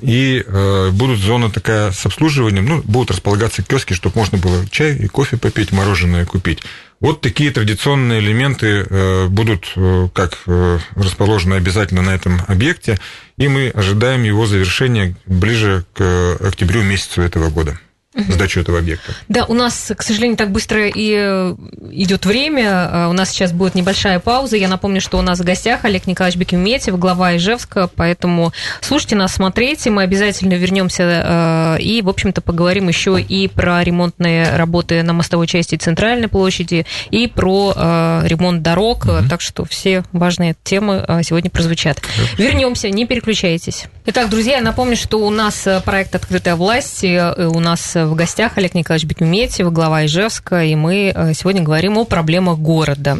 И 0.00 0.44
э, 0.46 0.90
будут 0.90 1.18
зона 1.18 1.50
такая 1.50 1.92
с 1.92 2.04
обслуживанием, 2.06 2.66
ну, 2.66 2.82
будут 2.84 3.10
располагаться 3.10 3.62
киоски, 3.62 3.94
чтобы 3.94 4.18
можно 4.18 4.38
было 4.38 4.66
чай 4.70 4.96
и 4.96 5.06
кофе 5.06 5.36
попить, 5.36 5.72
мороженое 5.72 6.24
купить. 6.26 6.60
Вот 7.00 7.22
такие 7.22 7.50
традиционные 7.50 8.20
элементы 8.20 8.86
э, 8.88 9.26
будут 9.28 9.72
э, 9.74 10.08
как 10.12 10.38
э, 10.46 10.78
расположены 10.96 11.54
обязательно 11.54 12.02
на 12.02 12.10
этом 12.10 12.40
объекте, 12.46 12.98
и 13.38 13.48
мы 13.48 13.68
ожидаем 13.70 14.22
его 14.22 14.46
завершения 14.46 15.16
ближе 15.24 15.84
к 15.94 16.36
октябрю 16.40 16.82
месяцу 16.82 17.22
этого 17.22 17.48
года 17.48 17.78
сдачу 18.14 18.60
этого 18.60 18.78
объекта. 18.78 19.12
Да, 19.28 19.44
у 19.44 19.54
нас, 19.54 19.92
к 19.96 20.02
сожалению, 20.02 20.36
так 20.36 20.50
быстро 20.50 20.88
и 20.88 21.14
э, 21.16 21.54
идет 21.92 22.26
время. 22.26 22.88
А, 22.90 23.08
у 23.08 23.12
нас 23.12 23.30
сейчас 23.30 23.52
будет 23.52 23.76
небольшая 23.76 24.18
пауза. 24.18 24.56
Я 24.56 24.66
напомню, 24.66 25.00
что 25.00 25.18
у 25.18 25.22
нас 25.22 25.38
в 25.38 25.44
гостях 25.44 25.84
Олег 25.84 26.08
Николаевич 26.08 26.38
Бекиметьев, 26.38 26.98
глава 26.98 27.36
Ижевска, 27.36 27.88
поэтому 27.94 28.52
слушайте 28.80 29.14
нас, 29.14 29.34
смотрите. 29.34 29.90
Мы 29.90 30.02
обязательно 30.02 30.54
вернемся 30.54 31.76
э, 31.78 31.82
и, 31.82 32.02
в 32.02 32.08
общем-то, 32.08 32.40
поговорим 32.40 32.88
еще 32.88 33.20
и 33.20 33.46
про 33.46 33.84
ремонтные 33.84 34.56
работы 34.56 35.04
на 35.04 35.12
мостовой 35.12 35.46
части 35.46 35.76
Центральной 35.76 36.28
площади, 36.28 36.86
и 37.10 37.28
про 37.28 37.72
э, 37.76 38.22
ремонт 38.24 38.62
дорог. 38.62 39.04
Угу. 39.04 39.28
Так 39.28 39.40
что 39.40 39.64
все 39.64 40.02
важные 40.12 40.56
темы 40.64 41.06
сегодня 41.22 41.48
прозвучат. 41.48 42.02
Вернемся, 42.36 42.90
не 42.90 43.06
переключайтесь. 43.06 43.84
Итак, 44.06 44.30
друзья, 44.30 44.56
я 44.56 44.62
напомню, 44.62 44.96
что 44.96 45.24
у 45.24 45.30
нас 45.30 45.68
проект 45.84 46.14
«Открытая 46.16 46.56
власть». 46.56 47.04
У 47.04 47.60
нас 47.60 47.96
в 48.06 48.14
гостях 48.14 48.56
Олег 48.56 48.74
Николаевич 48.74 49.08
Бекметьев, 49.08 49.72
глава 49.72 50.06
Ижевска, 50.06 50.64
и 50.64 50.74
мы 50.74 51.12
э, 51.14 51.34
сегодня 51.34 51.62
говорим 51.62 51.98
о 51.98 52.04
проблемах 52.04 52.58
города. 52.58 53.18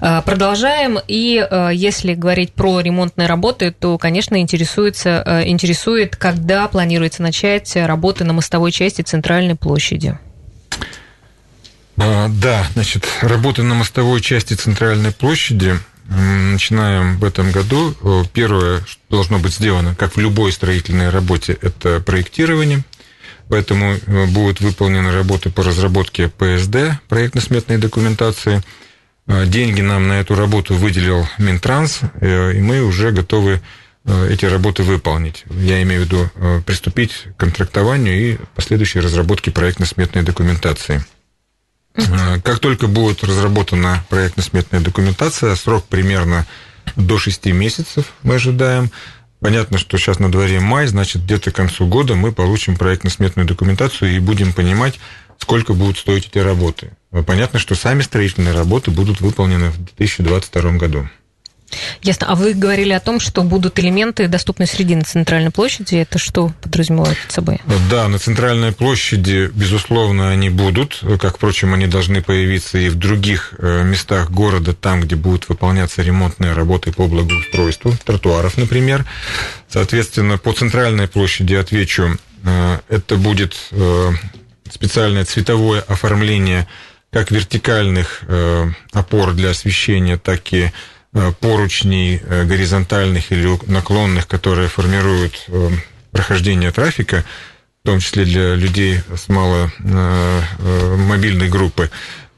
Э, 0.00 0.22
продолжаем, 0.24 0.98
и 1.06 1.38
э, 1.38 1.70
если 1.72 2.14
говорить 2.14 2.52
про 2.52 2.80
ремонтные 2.80 3.28
работы, 3.28 3.70
то, 3.70 3.98
конечно, 3.98 4.40
интересуется, 4.40 5.42
интересует, 5.46 6.16
когда 6.16 6.68
планируется 6.68 7.22
начать 7.22 7.74
работы 7.76 8.24
на 8.24 8.32
мостовой 8.32 8.72
части 8.72 9.02
Центральной 9.02 9.54
площади. 9.54 10.18
А, 11.96 12.28
да, 12.28 12.66
значит, 12.74 13.06
работы 13.20 13.62
на 13.62 13.74
мостовой 13.74 14.20
части 14.20 14.54
Центральной 14.54 15.12
площади 15.12 15.74
начинаем 16.08 17.18
в 17.18 17.24
этом 17.24 17.52
году. 17.52 17.94
Первое, 18.32 18.80
что 18.80 19.00
должно 19.08 19.38
быть 19.38 19.54
сделано, 19.54 19.94
как 19.94 20.16
в 20.16 20.20
любой 20.20 20.52
строительной 20.52 21.10
работе, 21.10 21.56
это 21.60 22.00
проектирование– 22.00 22.82
поэтому 23.52 23.92
э, 23.92 24.26
будут 24.28 24.62
выполнены 24.62 25.12
работы 25.12 25.50
по 25.50 25.62
разработке 25.62 26.30
ПСД, 26.30 26.98
проектно-сметной 27.10 27.76
документации. 27.76 28.62
Э, 29.26 29.44
деньги 29.44 29.82
нам 29.82 30.08
на 30.08 30.14
эту 30.20 30.34
работу 30.36 30.74
выделил 30.74 31.28
Минтранс, 31.36 32.00
э, 32.22 32.54
и 32.54 32.60
мы 32.62 32.80
уже 32.80 33.10
готовы 33.10 33.60
эти 34.04 34.46
работы 34.46 34.82
выполнить. 34.82 35.44
Я 35.48 35.80
имею 35.82 36.00
в 36.00 36.04
виду 36.06 36.62
приступить 36.66 37.26
к 37.36 37.40
контрактованию 37.40 38.14
и 38.18 38.38
последующей 38.56 38.98
разработке 38.98 39.52
проектно-сметной 39.52 40.22
документации. 40.22 41.04
Как 42.42 42.58
только 42.58 42.88
будет 42.88 43.22
разработана 43.22 44.04
проектно-сметная 44.08 44.80
документация, 44.80 45.54
срок 45.54 45.84
примерно 45.84 46.46
до 46.96 47.16
6 47.16 47.46
месяцев 47.52 48.06
мы 48.24 48.36
ожидаем, 48.36 48.90
Понятно, 49.42 49.76
что 49.76 49.98
сейчас 49.98 50.20
на 50.20 50.30
дворе 50.30 50.60
май, 50.60 50.86
значит, 50.86 51.24
где-то 51.24 51.50
к 51.50 51.56
концу 51.56 51.88
года 51.88 52.14
мы 52.14 52.30
получим 52.30 52.76
проектно-сметную 52.76 53.44
документацию 53.44 54.14
и 54.14 54.20
будем 54.20 54.52
понимать, 54.52 55.00
сколько 55.36 55.74
будут 55.74 55.98
стоить 55.98 56.28
эти 56.28 56.38
работы. 56.38 56.92
Понятно, 57.26 57.58
что 57.58 57.74
сами 57.74 58.02
строительные 58.02 58.54
работы 58.54 58.92
будут 58.92 59.20
выполнены 59.20 59.70
в 59.70 59.78
2022 59.78 60.70
году. 60.78 61.08
Ясно. 62.02 62.28
А 62.28 62.34
вы 62.34 62.54
говорили 62.54 62.92
о 62.92 63.00
том, 63.00 63.20
что 63.20 63.42
будут 63.42 63.78
элементы 63.78 64.28
доступной 64.28 64.66
среды 64.66 64.96
на 64.96 65.04
центральной 65.04 65.50
площади. 65.50 65.96
Это 65.96 66.18
что 66.18 66.52
подразумевает 66.62 67.18
под 67.18 67.32
собой? 67.32 67.60
Да, 67.90 68.08
на 68.08 68.18
центральной 68.18 68.72
площади, 68.72 69.50
безусловно, 69.54 70.30
они 70.30 70.50
будут. 70.50 71.02
Как, 71.20 71.36
впрочем, 71.36 71.74
они 71.74 71.86
должны 71.86 72.22
появиться 72.22 72.78
и 72.78 72.88
в 72.88 72.96
других 72.96 73.54
э, 73.58 73.82
местах 73.84 74.30
города, 74.30 74.74
там, 74.74 75.00
где 75.00 75.16
будут 75.16 75.48
выполняться 75.48 76.02
ремонтные 76.02 76.52
работы 76.52 76.92
по 76.92 77.06
благоустройству, 77.06 77.94
тротуаров, 78.04 78.56
например. 78.56 79.04
Соответственно, 79.68 80.38
по 80.38 80.52
центральной 80.52 81.08
площади, 81.08 81.54
отвечу, 81.54 82.18
э, 82.44 82.78
это 82.88 83.16
будет 83.16 83.54
э, 83.70 84.10
специальное 84.70 85.24
цветовое 85.24 85.80
оформление 85.82 86.66
как 87.10 87.30
вертикальных 87.30 88.22
опор 88.90 89.34
для 89.34 89.50
освещения, 89.50 90.16
так 90.16 90.50
и 90.54 90.72
поручней 91.40 92.20
э, 92.24 92.44
горизонтальных 92.44 93.32
или 93.32 93.58
наклонных, 93.70 94.26
которые 94.26 94.68
формируют 94.68 95.44
э, 95.48 95.70
прохождение 96.10 96.70
трафика, 96.70 97.24
в 97.82 97.86
том 97.86 98.00
числе 98.00 98.24
для 98.24 98.54
людей 98.54 99.00
с 99.14 99.28
маломобильной 99.28 101.48
группы. 101.48 101.90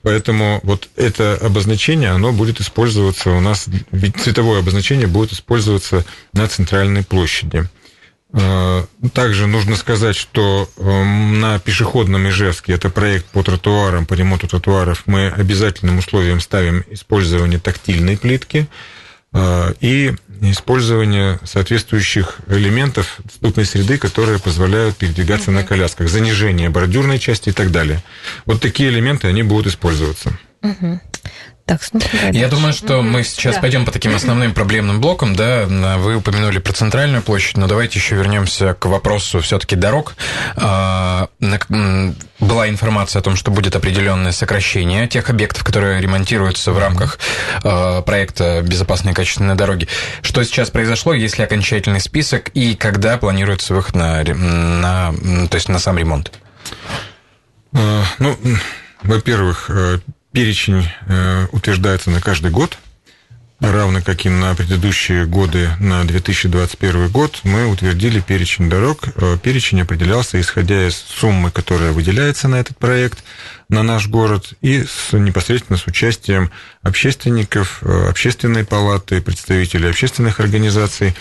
Поэтому 0.03 0.61
вот 0.65 0.89
это 0.97 1.39
обозначение, 1.41 2.11
оно 2.11 2.33
будет 2.33 2.61
использоваться 2.61 3.31
у 3.31 3.41
нас, 3.41 3.67
ведь 3.91 4.19
цветовое 4.19 4.59
обозначение 4.61 5.07
будет 5.07 5.33
использоваться 5.33 6.05
на 6.35 6.47
центральной 6.47 7.05
площади. 7.05 7.67
А, 8.37 8.85
также 9.13 9.47
нужно 9.47 9.77
сказать, 9.77 10.17
что 10.17 10.69
эм, 10.77 11.41
на 11.41 11.61
пешеходном 11.61 12.29
Ижевске, 12.29 12.73
это 12.73 12.91
проект 12.91 13.27
по 13.27 13.45
тротуарам, 13.45 14.07
по 14.07 14.15
ремонту 14.15 14.49
тротуаров, 14.49 15.05
мы 15.07 15.29
обязательным 15.29 15.99
условием 15.99 16.41
ставим 16.41 16.85
использование 16.91 17.61
тактильной 17.61 18.19
плитки 18.19 18.67
а, 19.33 19.73
и 19.81 20.15
использование 20.41 21.39
соответствующих 21.45 22.39
элементов 22.49 23.19
доступной 23.23 23.67
среды, 23.67 23.99
которые 23.99 24.41
позволяют 24.41 24.97
передвигаться 24.97 25.53
на 25.53 25.63
колясках, 25.63 26.09
занижение 26.09 26.71
бордюрной 26.71 27.21
части 27.21 27.51
и 27.51 27.53
так 27.53 27.71
далее. 27.71 28.03
Вот 28.47 28.61
такие 28.61 28.89
элементы, 28.89 29.29
они 29.29 29.45
будут 29.45 29.69
использоваться. 29.69 30.37
Так, 31.67 31.81
Я 32.33 32.49
думаю, 32.49 32.75
что 32.75 33.01
мы 33.01 33.25
сейчас 33.25 33.55
да. 33.55 33.63
пойдем 33.63 33.87
по 33.87 33.91
таким 33.91 34.15
основным 34.15 34.53
проблемным 34.53 35.01
блокам. 35.01 35.35
Да, 35.35 35.65
вы 35.67 36.17
упомянули 36.17 36.59
про 36.59 36.75
центральную 36.75 37.23
площадь, 37.23 37.57
но 37.57 37.67
давайте 37.67 37.99
еще 37.99 38.17
вернемся 38.17 38.75
к 38.75 38.85
вопросу 38.85 39.41
все-таки 39.41 39.75
дорог. 39.75 40.15
А, 40.57 41.29
была 42.39 42.69
информация 42.69 43.21
о 43.21 43.23
том, 43.23 43.35
что 43.37 43.51
будет 43.51 43.77
определенное 43.77 44.33
сокращение 44.33 45.09
тех 45.09 45.31
объектов, 45.31 45.65
которые 45.65 46.03
ремонтируются 46.03 46.71
в 46.73 46.79
рамках 46.79 47.19
а, 47.63 48.03
проекта 48.03 48.61
«Безопасные 48.61 49.13
и 49.13 49.15
качественные 49.15 49.57
дороги». 49.57 49.89
Что 50.21 50.45
сейчас 50.45 50.69
произошло, 50.69 51.15
есть 51.15 51.39
ли 51.39 51.45
окончательный 51.45 52.01
список 52.01 52.51
и 52.51 52.75
когда 52.75 53.17
планируется 53.17 53.73
выход 53.73 53.95
на, 53.95 54.23
на, 54.23 55.15
то 55.49 55.55
есть 55.55 55.71
на 55.71 55.79
сам 55.79 55.97
ремонт? 55.97 56.31
А, 57.73 58.05
ну, 58.19 58.37
во-первых, 59.03 59.71
э, 59.71 59.99
Перечень 60.35 60.89
э, 61.07 61.47
утверждается 61.53 62.11
на 62.11 62.21
каждый 62.21 62.51
год, 62.51 62.77
равно 63.61 64.03
как 64.03 64.27
и 64.27 64.29
на 64.29 64.53
предыдущие 64.57 65.27
годы, 65.27 65.71
на 65.79 66.03
2021 66.03 67.09
год, 67.09 67.39
мы 67.45 67.69
утвердили 67.69 68.19
перечень 68.19 68.69
дорог. 68.69 69.05
Э, 69.15 69.39
перечень 69.41 69.83
определялся 69.83 70.41
исходя 70.41 70.89
из 70.89 70.97
суммы, 70.97 71.53
которая 71.53 71.93
выделяется 71.93 72.49
на 72.49 72.57
этот 72.57 72.77
проект, 72.77 73.23
на 73.69 73.85
наш 73.85 74.09
город, 74.09 74.55
и 74.61 74.83
с, 74.83 75.13
непосредственно 75.13 75.79
с 75.79 75.87
участием 75.87 76.51
общественников, 76.83 77.79
э, 77.83 78.09
общественной 78.09 78.65
палаты, 78.65 79.23
представителей 79.23 79.89
общественных 79.89 80.41
организаций, 80.41 81.15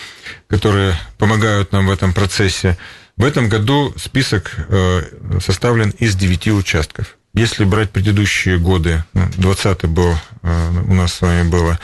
которые 0.47 0.95
помогают 1.19 1.71
нам 1.71 1.85
в 1.85 1.91
этом 1.91 2.13
процессе. 2.13 2.79
В 3.15 3.23
этом 3.23 3.47
году 3.47 3.93
список 3.95 4.55
составлен 5.39 5.91
из 5.99 6.15
девяти 6.15 6.51
участков. 6.51 7.15
Если 7.35 7.63
брать 7.63 7.89
предыдущие 7.89 8.59
годы, 8.59 9.03
20 9.13 9.83
ну, 9.83 9.89
был, 9.89 10.15
э, 10.43 10.71
у 10.87 10.93
нас 10.93 11.13
с 11.13 11.21
вами 11.21 11.49
было 11.49 11.79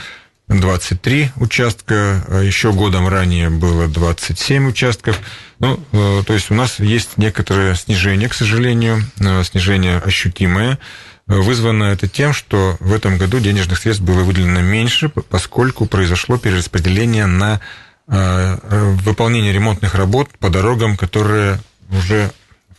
23 0.48 1.32
участка, 1.38 2.24
а 2.28 2.42
еще 2.42 2.72
годом 2.72 3.08
ранее 3.08 3.50
было 3.50 3.88
27 3.88 4.70
участков. 4.70 5.20
Ну, 5.58 5.84
э, 5.92 6.22
то 6.24 6.34
есть 6.34 6.52
у 6.52 6.54
нас 6.54 6.80
есть 6.80 7.18
некоторое 7.18 7.74
снижение, 7.74 8.30
к 8.30 8.36
сожалению, 8.36 9.02
э, 9.20 9.44
снижение 9.44 9.98
ощутимое. 9.98 10.78
Вызвано 11.26 11.86
это 11.86 12.08
тем, 12.08 12.32
что 12.32 12.78
в 12.80 12.94
этом 12.94 13.18
году 13.18 13.40
денежных 13.40 13.80
средств 13.80 14.04
было 14.04 14.22
выделено 14.22 14.62
меньше, 14.62 15.10
поскольку 15.10 15.88
произошло 15.88 16.38
перераспределение 16.38 17.28
на 17.28 17.60
выполнение 18.08 19.54
ремонтных 19.54 19.94
работ 19.94 20.30
по 20.40 20.50
дорогам, 20.50 20.98
которые 20.98 21.60
уже 21.92 22.32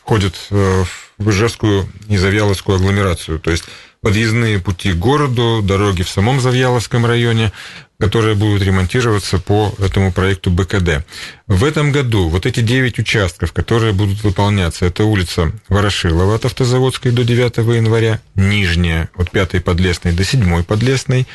входят 0.03 0.35
в 0.49 0.85
Ижевскую 1.29 1.87
и 2.09 2.17
Завьяловскую 2.17 2.77
агломерацию. 2.77 3.39
То 3.39 3.51
есть 3.51 3.65
подъездные 4.01 4.59
пути 4.59 4.93
к 4.93 4.97
городу, 4.97 5.61
дороги 5.63 6.01
в 6.01 6.09
самом 6.09 6.41
Завьяловском 6.41 7.05
районе, 7.05 7.51
которые 7.99 8.35
будут 8.35 8.63
ремонтироваться 8.63 9.37
по 9.37 9.73
этому 9.79 10.11
проекту 10.11 10.49
БКД. 10.49 11.05
В 11.45 11.63
этом 11.63 11.91
году 11.91 12.29
вот 12.29 12.45
эти 12.47 12.61
9 12.61 12.97
участков, 12.99 13.53
которые 13.53 13.93
будут 13.93 14.23
выполняться, 14.23 14.85
это 14.85 15.03
улица 15.03 15.51
Ворошилова 15.69 16.35
от 16.35 16.45
Автозаводской 16.45 17.11
до 17.11 17.23
9 17.23 17.57
января, 17.75 18.19
Нижняя 18.33 19.09
от 19.15 19.29
5 19.29 19.63
Подлесной 19.63 20.13
до 20.13 20.23
7 20.23 20.63
Подлесной, 20.63 21.27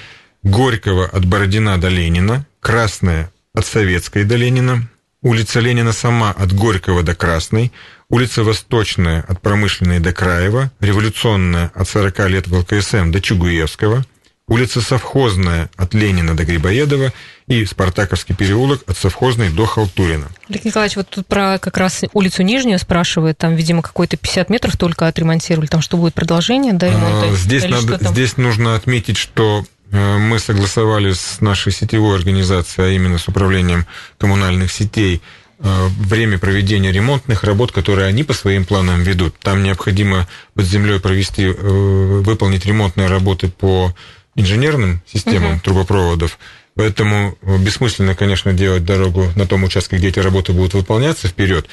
Горького 0.42 1.06
от 1.06 1.24
Бородина 1.24 1.80
до 1.80 1.88
Ленина, 1.88 2.46
Красная 2.60 3.30
от 3.54 3.64
Советской 3.64 4.24
до 4.24 4.34
Ленина, 4.34 4.88
улица 5.22 5.60
Ленина 5.60 5.92
сама 5.92 6.32
от 6.32 6.52
Горького 6.52 7.02
до 7.02 7.14
Красной, 7.14 7.72
улица 8.08 8.44
Восточная 8.44 9.24
от 9.26 9.40
Промышленной 9.40 10.00
до 10.00 10.12
Краева, 10.12 10.70
Революционная 10.80 11.70
от 11.74 11.88
40 11.88 12.28
лет 12.28 12.46
в 12.46 12.54
ЛКСМ 12.56 13.10
до 13.10 13.20
Чугуевского, 13.20 14.04
улица 14.48 14.80
Совхозная 14.80 15.70
от 15.76 15.94
Ленина 15.94 16.36
до 16.36 16.44
Грибоедова 16.44 17.12
и 17.48 17.64
Спартаковский 17.64 18.34
переулок 18.34 18.82
от 18.86 18.96
Совхозной 18.96 19.50
до 19.50 19.66
Халтурина. 19.66 20.28
Олег 20.48 20.64
Николаевич, 20.64 20.96
вот 20.96 21.08
тут 21.08 21.26
про 21.26 21.58
как 21.58 21.76
раз 21.76 22.04
улицу 22.12 22.42
Нижнюю 22.42 22.78
спрашивает, 22.78 23.38
там, 23.38 23.54
видимо, 23.56 23.82
какой-то 23.82 24.16
50 24.16 24.50
метров 24.50 24.76
только 24.76 25.08
отремонтировали, 25.08 25.66
там 25.66 25.80
что 25.80 25.96
будет 25.96 26.14
продолжение, 26.14 26.72
да, 26.72 26.88
ремонта? 26.88 27.28
А, 27.28 27.34
здесь, 27.34 27.64
надо, 27.68 27.98
здесь 28.00 28.36
нужно 28.36 28.76
отметить, 28.76 29.16
что 29.16 29.64
э, 29.90 30.18
мы 30.18 30.38
согласовали 30.38 31.12
с 31.12 31.40
нашей 31.40 31.72
сетевой 31.72 32.16
организацией, 32.16 32.86
а 32.86 32.90
именно 32.90 33.18
с 33.18 33.26
управлением 33.26 33.86
коммунальных 34.18 34.70
сетей, 34.70 35.22
время 35.58 36.38
проведения 36.38 36.92
ремонтных 36.92 37.44
работ, 37.44 37.72
которые 37.72 38.08
они 38.08 38.24
по 38.24 38.34
своим 38.34 38.64
планам 38.64 39.02
ведут. 39.02 39.38
Там 39.38 39.62
необходимо 39.62 40.28
под 40.54 40.66
землей 40.66 41.00
провести, 41.00 41.44
э, 41.44 41.52
выполнить 41.52 42.66
ремонтные 42.66 43.08
работы 43.08 43.48
по 43.48 43.94
инженерным 44.34 45.02
системам 45.06 45.54
угу. 45.54 45.60
трубопроводов. 45.60 46.38
Поэтому 46.74 47.38
э, 47.40 47.58
бессмысленно, 47.58 48.14
конечно, 48.14 48.52
делать 48.52 48.84
дорогу 48.84 49.32
на 49.34 49.46
том 49.46 49.64
участке, 49.64 49.96
где 49.96 50.08
эти 50.08 50.18
работы 50.18 50.52
будут 50.52 50.74
выполняться 50.74 51.26
вперед. 51.26 51.66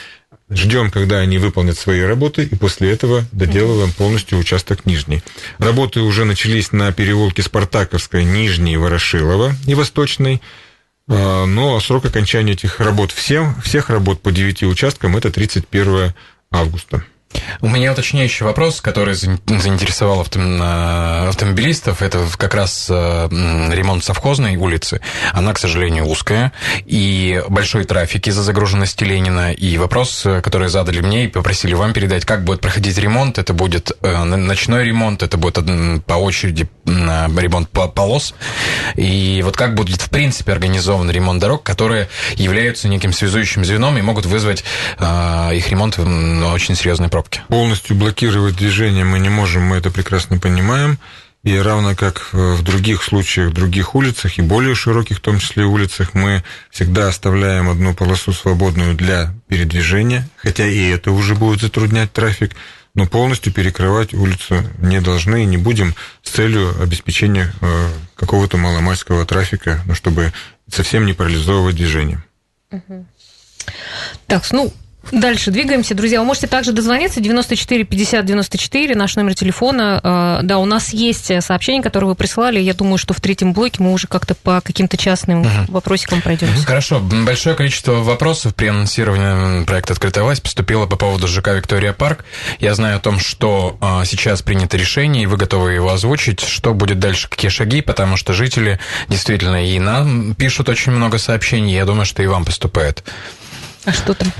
Ждем, 0.49 0.91
когда 0.91 1.19
они 1.19 1.37
выполнят 1.37 1.77
свои 1.77 2.01
работы, 2.01 2.43
и 2.43 2.55
после 2.55 2.91
этого 2.91 3.25
доделываем 3.31 3.91
полностью 3.91 4.37
участок 4.37 4.85
Нижний. 4.85 5.21
Работы 5.57 6.01
уже 6.01 6.25
начались 6.25 6.71
на 6.71 6.91
переулке 6.91 7.41
Спартаковской, 7.41 8.23
Нижней, 8.23 8.77
Ворошилова 8.77 9.53
и 9.67 9.75
Восточной. 9.75 10.41
А, 11.09 11.45
но 11.45 11.79
срок 11.79 12.05
окончания 12.05 12.53
этих 12.53 12.79
работ 12.79 13.11
всем, 13.11 13.59
всех 13.61 13.89
работ 13.89 14.21
по 14.21 14.31
9 14.31 14.63
участкам 14.63 15.17
это 15.17 15.31
31 15.31 16.13
августа. 16.51 17.03
У 17.61 17.67
меня 17.69 17.91
уточняющий 17.91 18.45
вопрос, 18.45 18.81
который 18.81 19.13
заинтересовал 19.15 20.21
автомобилистов. 20.21 22.01
Это 22.01 22.25
как 22.37 22.53
раз 22.53 22.87
э, 22.89 23.27
ремонт 23.71 24.03
совхозной 24.03 24.55
улицы. 24.55 25.01
Она, 25.31 25.53
к 25.53 25.59
сожалению, 25.59 26.05
узкая. 26.05 26.51
И 26.85 27.41
большой 27.49 27.85
трафик 27.85 28.27
из-за 28.27 28.43
загруженности 28.43 29.03
Ленина. 29.03 29.53
И 29.53 29.77
вопрос, 29.77 30.25
э, 30.25 30.41
который 30.41 30.69
задали 30.69 31.01
мне 31.01 31.25
и 31.25 31.27
попросили 31.27 31.73
вам 31.73 31.93
передать, 31.93 32.25
как 32.25 32.43
будет 32.43 32.61
проходить 32.61 32.97
ремонт. 32.97 33.37
Это 33.37 33.53
будет 33.53 33.91
э, 34.01 34.23
ночной 34.23 34.85
ремонт, 34.85 35.23
это 35.23 35.37
будет 35.37 35.55
по 36.05 36.13
очереди 36.15 36.67
ремонт 36.85 37.69
полос. 37.69 38.35
И 38.95 39.41
вот 39.43 39.55
как 39.55 39.75
будет, 39.75 40.01
в 40.01 40.09
принципе, 40.09 40.51
организован 40.51 41.09
ремонт 41.09 41.39
дорог, 41.39 41.63
которые 41.63 42.09
являются 42.35 42.87
неким 42.87 43.13
связующим 43.13 43.65
звеном 43.65 43.97
и 43.97 44.01
могут 44.01 44.25
вызвать 44.25 44.63
их 44.99 45.69
ремонт 45.69 45.97
очень 45.97 46.75
серьезный 46.75 47.09
проблемы 47.09 47.22
пробки. 47.23 47.41
Полностью 47.47 47.95
блокировать 47.95 48.55
движение 48.55 49.05
мы 49.05 49.19
не 49.19 49.29
можем, 49.29 49.63
мы 49.63 49.77
это 49.77 49.91
прекрасно 49.91 50.37
понимаем. 50.37 50.97
И 51.43 51.57
равно 51.57 51.93
как 51.93 52.29
в 52.31 52.61
других 52.63 53.03
случаях, 53.03 53.49
в 53.49 53.53
других 53.53 53.95
улицах, 53.95 54.37
и 54.37 54.41
более 54.41 54.75
широких, 54.75 55.17
в 55.17 55.21
том 55.21 55.39
числе 55.39 55.65
улицах, 55.65 56.13
мы 56.13 56.41
всегда 56.69 57.09
оставляем 57.09 57.69
одну 57.69 57.93
полосу 57.93 58.31
свободную 58.31 58.95
для 58.95 59.33
передвижения, 59.49 60.25
хотя 60.37 60.65
и 60.65 60.87
это 60.87 61.11
уже 61.11 61.35
будет 61.35 61.59
затруднять 61.59 62.13
трафик, 62.13 62.53
но 62.95 63.07
полностью 63.07 63.51
перекрывать 63.51 64.13
улицу 64.13 64.63
не 64.77 65.01
должны 65.01 65.43
и 65.43 65.45
не 65.45 65.57
будем 65.57 65.95
с 66.21 66.29
целью 66.29 66.81
обеспечения 66.81 67.53
э, 67.59 67.89
какого-то 68.15 68.55
маломальского 68.55 69.25
трафика, 69.25 69.81
ну, 69.85 69.95
чтобы 69.95 70.31
совсем 70.69 71.05
не 71.05 71.11
парализовывать 71.11 71.75
движение. 71.75 72.23
Так, 74.27 74.49
ну, 74.51 74.71
Дальше 75.11 75.51
двигаемся. 75.51 75.93
Друзья, 75.95 76.19
вы 76.19 76.25
можете 76.25 76.47
также 76.47 76.71
дозвониться 76.71 77.19
94 77.19 77.83
50 77.83 78.25
94, 78.25 78.95
наш 78.95 79.15
номер 79.15 79.35
телефона. 79.35 79.99
А, 80.03 80.39
да, 80.43 80.57
у 80.59 80.65
нас 80.65 80.93
есть 80.93 81.31
сообщение, 81.43 81.83
которое 81.83 82.07
вы 82.07 82.15
прислали. 82.15 82.59
Я 82.59 82.73
думаю, 82.73 82.97
что 82.97 83.13
в 83.13 83.21
третьем 83.21 83.53
блоке 83.53 83.83
мы 83.83 83.91
уже 83.91 84.07
как-то 84.07 84.33
по 84.33 84.61
каким-то 84.61 84.97
частным 84.97 85.41
угу. 85.41 85.49
вопросикам 85.67 86.21
пройдем. 86.21 86.47
Хорошо. 86.65 86.99
Большое 86.99 87.55
количество 87.55 87.95
вопросов 87.95 88.55
при 88.55 88.67
анонсировании 88.67 89.65
проекта 89.65 89.93
«Открытая 89.93 90.23
власть» 90.23 90.41
поступило 90.41 90.85
по 90.85 90.95
поводу 90.95 91.27
ЖК 91.27 91.49
«Виктория 91.49 91.93
Парк». 91.93 92.25
Я 92.59 92.73
знаю 92.73 92.97
о 92.97 92.99
том, 92.99 93.19
что 93.19 93.77
а, 93.81 94.05
сейчас 94.05 94.41
принято 94.41 94.77
решение, 94.77 95.23
и 95.23 95.27
вы 95.27 95.37
готовы 95.37 95.73
его 95.73 95.91
озвучить. 95.91 96.39
Что 96.39 96.73
будет 96.73 96.99
дальше, 96.99 97.27
какие 97.29 97.49
шаги? 97.49 97.81
Потому 97.81 98.17
что 98.17 98.33
жители 98.33 98.79
действительно 99.09 99.67
и 99.67 99.79
нам 99.79 100.33
пишут 100.33 100.69
очень 100.69 100.91
много 100.91 101.17
сообщений. 101.17 101.75
Я 101.75 101.85
думаю, 101.85 102.05
что 102.05 102.23
и 102.23 102.27
вам 102.27 102.45
поступает. 102.45 103.03
А 103.85 103.91
что 103.91 104.13
там? 104.13 104.31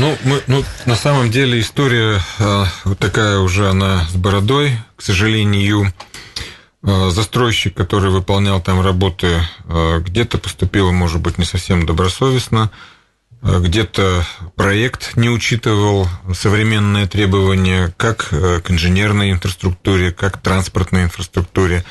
Ну, 0.00 0.16
мы, 0.24 0.42
ну, 0.46 0.64
на 0.86 0.96
самом 0.96 1.30
деле 1.30 1.60
история 1.60 2.18
э, 2.38 2.64
вот 2.84 2.98
такая 2.98 3.38
уже 3.38 3.68
она 3.68 4.06
с 4.08 4.14
бородой, 4.14 4.78
к 4.96 5.02
сожалению. 5.02 5.92
Э, 6.82 7.10
застройщик, 7.10 7.74
который 7.74 8.10
выполнял 8.10 8.60
там 8.60 8.80
работы, 8.80 9.42
э, 9.64 10.00
где-то 10.00 10.38
поступил, 10.38 10.92
может 10.92 11.20
быть, 11.20 11.36
не 11.36 11.44
совсем 11.44 11.84
добросовестно, 11.84 12.70
где-то 13.42 14.26
проект 14.56 15.14
не 15.14 15.28
учитывал 15.28 16.08
современные 16.34 17.06
требования 17.06 17.94
как 17.96 18.28
к 18.30 18.70
инженерной 18.70 19.30
инфраструктуре, 19.30 20.10
как 20.10 20.38
к 20.38 20.40
транспортной 20.40 21.04
инфраструктуре. 21.04 21.84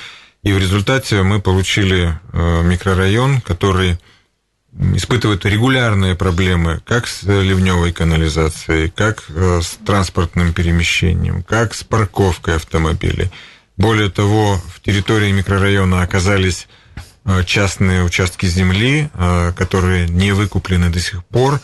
И 0.44 0.52
в 0.52 0.58
результате 0.58 1.22
мы 1.22 1.40
получили 1.40 2.20
микрорайон, 2.34 3.42
который 3.42 4.00
испытывают 4.96 5.46
регулярные 5.46 6.16
проблемы 6.16 6.82
как 6.86 7.08
с 7.08 7.24
ливневой 7.24 7.94
канализацией, 7.94 8.90
как 8.90 9.24
э, 9.30 9.62
с 9.62 9.78
транспортным 9.86 10.54
перемещением, 10.54 11.44
как 11.44 11.74
с 11.74 11.84
парковкой 11.84 12.58
автомобилей. 12.58 13.32
Более 13.78 14.10
того, 14.10 14.62
в 14.74 14.82
территории 14.82 15.32
микрорайона 15.32 16.02
оказались 16.02 16.68
э, 17.26 17.44
частные 17.46 18.04
участки 18.04 18.46
земли, 18.48 19.10
э, 19.14 19.54
которые 19.56 20.10
не 20.10 20.34
выкуплены 20.34 20.90
до 20.90 21.00
сих 21.00 21.24
пор, 21.26 21.62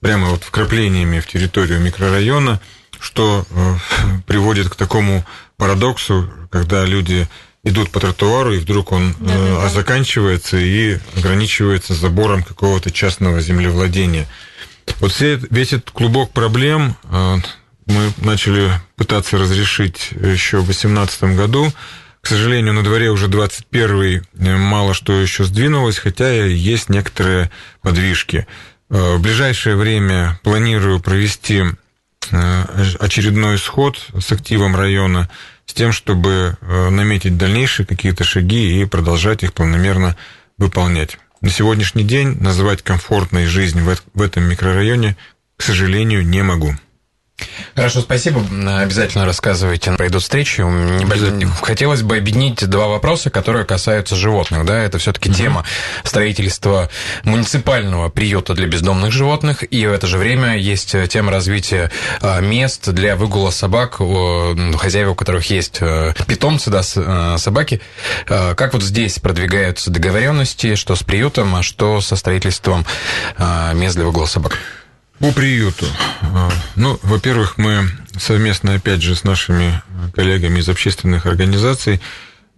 прямо 0.00 0.28
вот 0.28 0.44
вкраплениями 0.44 1.20
в 1.20 1.26
территорию 1.26 1.80
микрорайона, 1.80 2.60
что 2.98 3.46
приводит 4.26 4.68
к 4.68 4.76
такому 4.76 5.24
парадоксу, 5.56 6.30
когда 6.50 6.84
люди 6.84 7.26
идут 7.64 7.90
по 7.90 8.00
тротуару, 8.00 8.54
и 8.54 8.58
вдруг 8.58 8.92
он 8.92 9.14
да, 9.20 9.36
да, 9.36 9.60
да. 9.62 9.68
заканчивается 9.68 10.56
и 10.56 10.98
ограничивается 11.16 11.94
забором 11.94 12.42
какого-то 12.42 12.90
частного 12.90 13.40
землевладения. 13.40 14.26
Вот 15.00 15.12
все, 15.12 15.36
весь 15.50 15.72
этот 15.72 15.90
клубок 15.90 16.32
проблем 16.32 16.96
э, 17.04 17.36
мы 17.86 18.12
начали 18.18 18.70
пытаться 18.96 19.38
разрешить 19.38 20.10
еще 20.12 20.58
в 20.58 20.64
2018 20.64 21.22
году. 21.36 21.72
К 22.20 22.26
сожалению, 22.26 22.74
на 22.74 22.82
дворе 22.82 23.10
уже 23.10 23.28
21 23.28 24.22
э, 24.38 24.56
мало 24.56 24.94
что 24.94 25.12
еще 25.20 25.44
сдвинулось, 25.44 25.98
хотя 25.98 26.30
есть 26.46 26.88
некоторые 26.88 27.50
подвижки. 27.82 28.46
Э, 28.88 29.16
в 29.16 29.20
ближайшее 29.20 29.76
время 29.76 30.40
планирую 30.42 31.00
провести 31.00 31.64
очередной 33.00 33.58
сход 33.58 33.98
с 34.16 34.30
активом 34.30 34.76
района 34.76 35.28
с 35.70 35.72
тем, 35.72 35.92
чтобы 35.92 36.56
э, 36.60 36.88
наметить 36.90 37.36
дальнейшие 37.36 37.86
какие-то 37.86 38.24
шаги 38.24 38.80
и 38.80 38.84
продолжать 38.86 39.44
их 39.44 39.52
планомерно 39.52 40.16
выполнять. 40.58 41.16
На 41.40 41.48
сегодняшний 41.48 42.02
день 42.02 42.36
называть 42.40 42.82
комфортной 42.82 43.46
жизнь 43.46 43.80
в 43.80 44.20
этом 44.20 44.44
микрорайоне, 44.44 45.16
к 45.56 45.62
сожалению, 45.62 46.26
не 46.26 46.42
могу. 46.42 46.74
Хорошо, 47.74 48.00
спасибо. 48.00 48.42
Обязательно 48.80 49.24
рассказывайте. 49.24 49.92
Пройдут 49.92 50.22
встречи. 50.22 50.64
Хотелось 51.62 52.02
бы 52.02 52.16
объединить 52.16 52.66
два 52.68 52.88
вопроса, 52.88 53.30
которые 53.30 53.64
касаются 53.64 54.16
животных. 54.16 54.64
Да? 54.64 54.78
Это 54.82 54.98
все-таки 54.98 55.30
угу. 55.30 55.36
тема 55.36 55.64
строительства 56.04 56.90
муниципального 57.24 58.08
приюта 58.08 58.54
для 58.54 58.66
бездомных 58.66 59.12
животных. 59.12 59.64
И 59.70 59.86
в 59.86 59.92
это 59.92 60.06
же 60.06 60.18
время 60.18 60.56
есть 60.56 60.94
тема 61.08 61.30
развития 61.30 61.90
а, 62.20 62.40
мест 62.40 62.90
для 62.90 63.16
выгула 63.16 63.50
собак, 63.50 64.00
хозяева 64.78 65.10
у 65.10 65.14
которых 65.14 65.50
есть 65.50 65.78
э, 65.80 66.14
питомцы, 66.26 66.70
да, 66.70 66.82
э, 66.94 67.36
собаки. 67.38 67.80
Как 68.26 68.72
вот 68.72 68.82
здесь 68.82 69.18
продвигаются 69.18 69.90
договоренности, 69.90 70.74
что 70.74 70.96
с 70.96 71.02
приютом, 71.02 71.54
а 71.56 71.62
что 71.62 72.00
со 72.00 72.16
строительством 72.16 72.86
мест 73.74 73.96
для 73.96 74.04
выгула 74.04 74.26
собак? 74.26 74.58
По 75.18 75.30
приюту. 75.32 75.84
А, 76.32 76.50
ну, 76.76 76.98
во-первых, 77.02 77.58
мы 77.58 77.88
совместно, 78.16 78.74
опять 78.74 79.02
же, 79.02 79.16
с 79.16 79.24
нашими 79.24 79.82
коллегами 80.14 80.60
из 80.60 80.68
общественных 80.68 81.26
организаций 81.26 82.00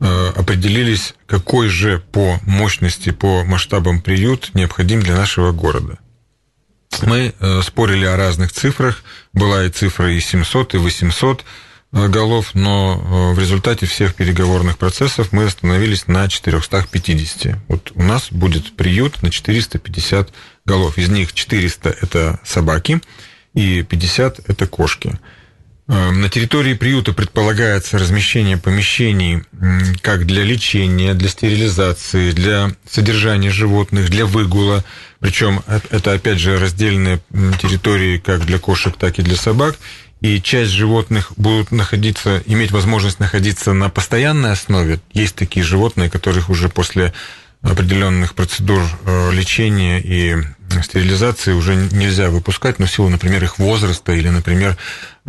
а, 0.00 0.32
определились, 0.37 1.14
какой 1.26 1.68
же 1.68 2.02
по 2.12 2.38
мощности, 2.42 3.11
по 3.11 3.44
масштабам 3.44 4.02
приют 4.02 4.50
необходим 4.54 5.00
для 5.00 5.16
нашего 5.16 5.52
города. 5.52 5.98
Мы 7.02 7.35
а, 7.40 7.62
спорили 7.62 8.04
о 8.04 8.16
разных 8.16 8.52
цифрах, 8.52 9.02
была 9.32 9.64
и 9.64 9.70
цифра 9.70 10.12
и 10.12 10.20
700, 10.20 10.74
и 10.74 10.78
800 10.78 11.44
голов, 11.92 12.54
но 12.54 13.32
в 13.35 13.38
результате 13.38 13.85
всех 13.85 14.14
переговорных 14.14 14.78
процессов 14.78 15.30
мы 15.30 15.44
остановились 15.44 16.06
на 16.06 16.26
450. 16.26 17.58
Вот 17.68 17.92
у 17.94 18.02
нас 18.02 18.32
будет 18.32 18.74
приют 18.76 19.22
на 19.22 19.30
450 19.30 20.32
голов. 20.64 20.96
Из 20.96 21.11
них 21.11 21.35
400– 21.35 21.90
это 22.00 22.40
собаки, 22.44 23.02
и 23.54 23.82
50– 23.82 24.40
это 24.48 24.66
кошки. 24.66 25.18
Эм, 25.88 26.20
на 26.20 26.28
территории 26.28 26.74
приюта 26.74 27.12
предполагается 27.12 27.98
размещение 27.98 28.56
помещений 28.56 29.42
как 30.00 30.26
для 30.26 30.44
лечения, 30.44 31.12
для 31.12 31.28
стерилизации, 31.28 32.30
для 32.30 32.70
содержания 32.88 33.50
животных, 33.50 34.08
для 34.08 34.24
выгула. 34.24 34.84
Причем 35.20 35.62
это, 35.90 36.12
опять 36.12 36.38
же, 36.38 36.58
раздельные 36.58 37.20
территории 37.60 38.18
как 38.18 38.46
для 38.46 38.58
кошек, 38.58 38.96
так 38.96 39.18
и 39.18 39.22
для 39.22 39.36
собак. 39.36 39.76
И 40.20 40.40
часть 40.40 40.70
животных 40.70 41.32
будут 41.36 41.72
находиться, 41.72 42.42
иметь 42.46 42.70
возможность 42.70 43.18
находиться 43.18 43.72
на 43.72 43.90
постоянной 43.90 44.52
основе. 44.52 45.00
Есть 45.12 45.34
такие 45.34 45.64
животные, 45.64 46.08
которых 46.08 46.48
уже 46.48 46.68
после 46.68 47.12
определенных 47.60 48.34
процедур 48.34 48.82
э, 49.04 49.32
лечения 49.32 50.00
и 50.00 50.36
стерилизации 50.82 51.52
уже 51.52 51.74
нельзя 51.74 52.30
выпускать, 52.30 52.78
но 52.78 52.87
в 52.87 52.90
силу, 52.90 53.08
например, 53.08 53.42
их 53.44 53.58
возраста 53.58 54.12
или, 54.12 54.28
например, 54.28 54.76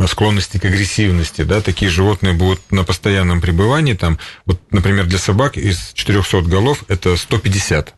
склонности 0.08 0.58
к 0.58 0.66
агрессивности, 0.66 1.44
да, 1.44 1.62
такие 1.62 1.92
животные 1.92 2.34
будут 2.34 2.60
на 2.72 2.84
постоянном 2.84 3.42
пребывании, 3.42 3.94
там, 3.94 4.20
вот, 4.46 4.62
например, 4.72 5.06
для 5.06 5.20
собак 5.20 5.58
из 5.58 5.92
400 5.94 6.42
голов 6.44 6.84
это 6.88 7.18
150 7.18 7.94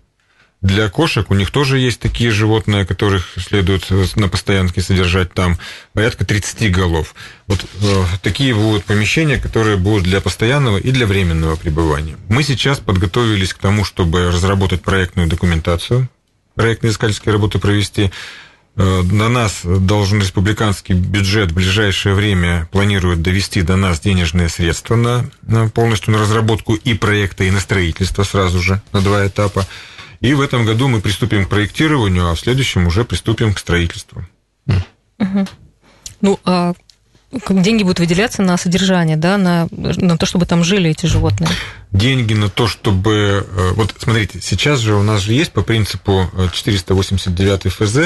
для 0.66 0.90
кошек 0.90 1.30
у 1.30 1.36
них 1.36 1.52
тоже 1.52 1.78
есть 1.78 2.00
такие 2.00 2.32
животные, 2.32 2.86
которых 2.86 3.36
следует 3.38 3.88
на 4.16 4.28
постоянке 4.28 4.82
содержать 4.82 5.32
там 5.34 5.60
порядка 5.94 6.26
30 6.26 6.72
голов. 6.72 7.14
Вот 7.46 7.64
э, 7.82 8.04
такие 8.24 8.56
будут 8.56 8.84
помещения, 8.86 9.38
которые 9.38 9.78
будут 9.78 10.04
для 10.04 10.22
постоянного 10.22 10.78
и 10.78 10.92
для 10.92 11.06
временного 11.06 11.56
пребывания. 11.56 12.18
Мы 12.30 12.44
сейчас 12.44 12.80
подготовились 12.80 13.54
к 13.54 13.60
тому, 13.60 13.84
чтобы 13.84 14.32
разработать 14.32 14.82
проектную 14.82 15.28
документацию, 15.28 16.10
проектно-искательские 16.56 17.34
работы 17.34 17.60
провести. 17.60 18.12
Э, 18.78 19.02
на 19.04 19.30
нас 19.30 19.62
должен 19.64 20.20
республиканский 20.20 20.96
бюджет 20.96 21.52
в 21.52 21.56
ближайшее 21.56 22.16
время 22.16 22.68
планирует 22.72 23.22
довести 23.22 23.62
до 23.62 23.76
нас 23.76 24.00
денежные 24.00 24.50
средства 24.50 24.96
на, 24.96 25.30
на 25.44 25.70
полностью 25.70 26.14
на 26.14 26.20
разработку 26.20 26.76
и 26.76 26.94
проекта, 26.94 27.46
и 27.46 27.52
на 27.52 27.60
строительство 27.60 28.24
сразу 28.24 28.62
же 28.62 28.82
на 28.92 29.02
два 29.02 29.26
этапа. 29.28 29.66
И 30.20 30.34
в 30.34 30.42
этом 30.42 30.66
году 30.66 30.88
мы 30.88 31.02
приступим 31.02 31.46
к 31.46 31.50
проектированию, 31.50 32.30
а 32.30 32.36
в 32.36 32.40
следующем 32.40 32.88
уже 32.88 33.06
приступим 33.06 33.54
к 33.54 33.60
строительству. 33.60 34.26
Угу. 34.68 35.48
Ну, 36.22 36.40
а 36.44 36.74
деньги 37.50 37.84
будут 37.84 38.00
выделяться 38.00 38.42
на 38.42 38.58
содержание, 38.58 39.18
да, 39.18 39.38
на, 39.38 39.68
на 39.72 40.18
то, 40.18 40.26
чтобы 40.26 40.46
там 40.46 40.64
жили 40.64 40.90
эти 40.90 41.06
животные? 41.06 41.50
Деньги 41.92 42.34
на 42.34 42.50
то, 42.50 42.68
чтобы... 42.68 43.46
Э, 43.50 43.72
вот 43.76 43.96
смотрите, 43.98 44.40
сейчас 44.42 44.80
же 44.80 44.96
у 44.96 45.04
нас 45.04 45.22
же 45.22 45.34
есть 45.34 45.52
по 45.52 45.62
принципу 45.62 46.30
489 46.54 47.66
э, 47.66 47.70
ФЗ, 47.70 47.98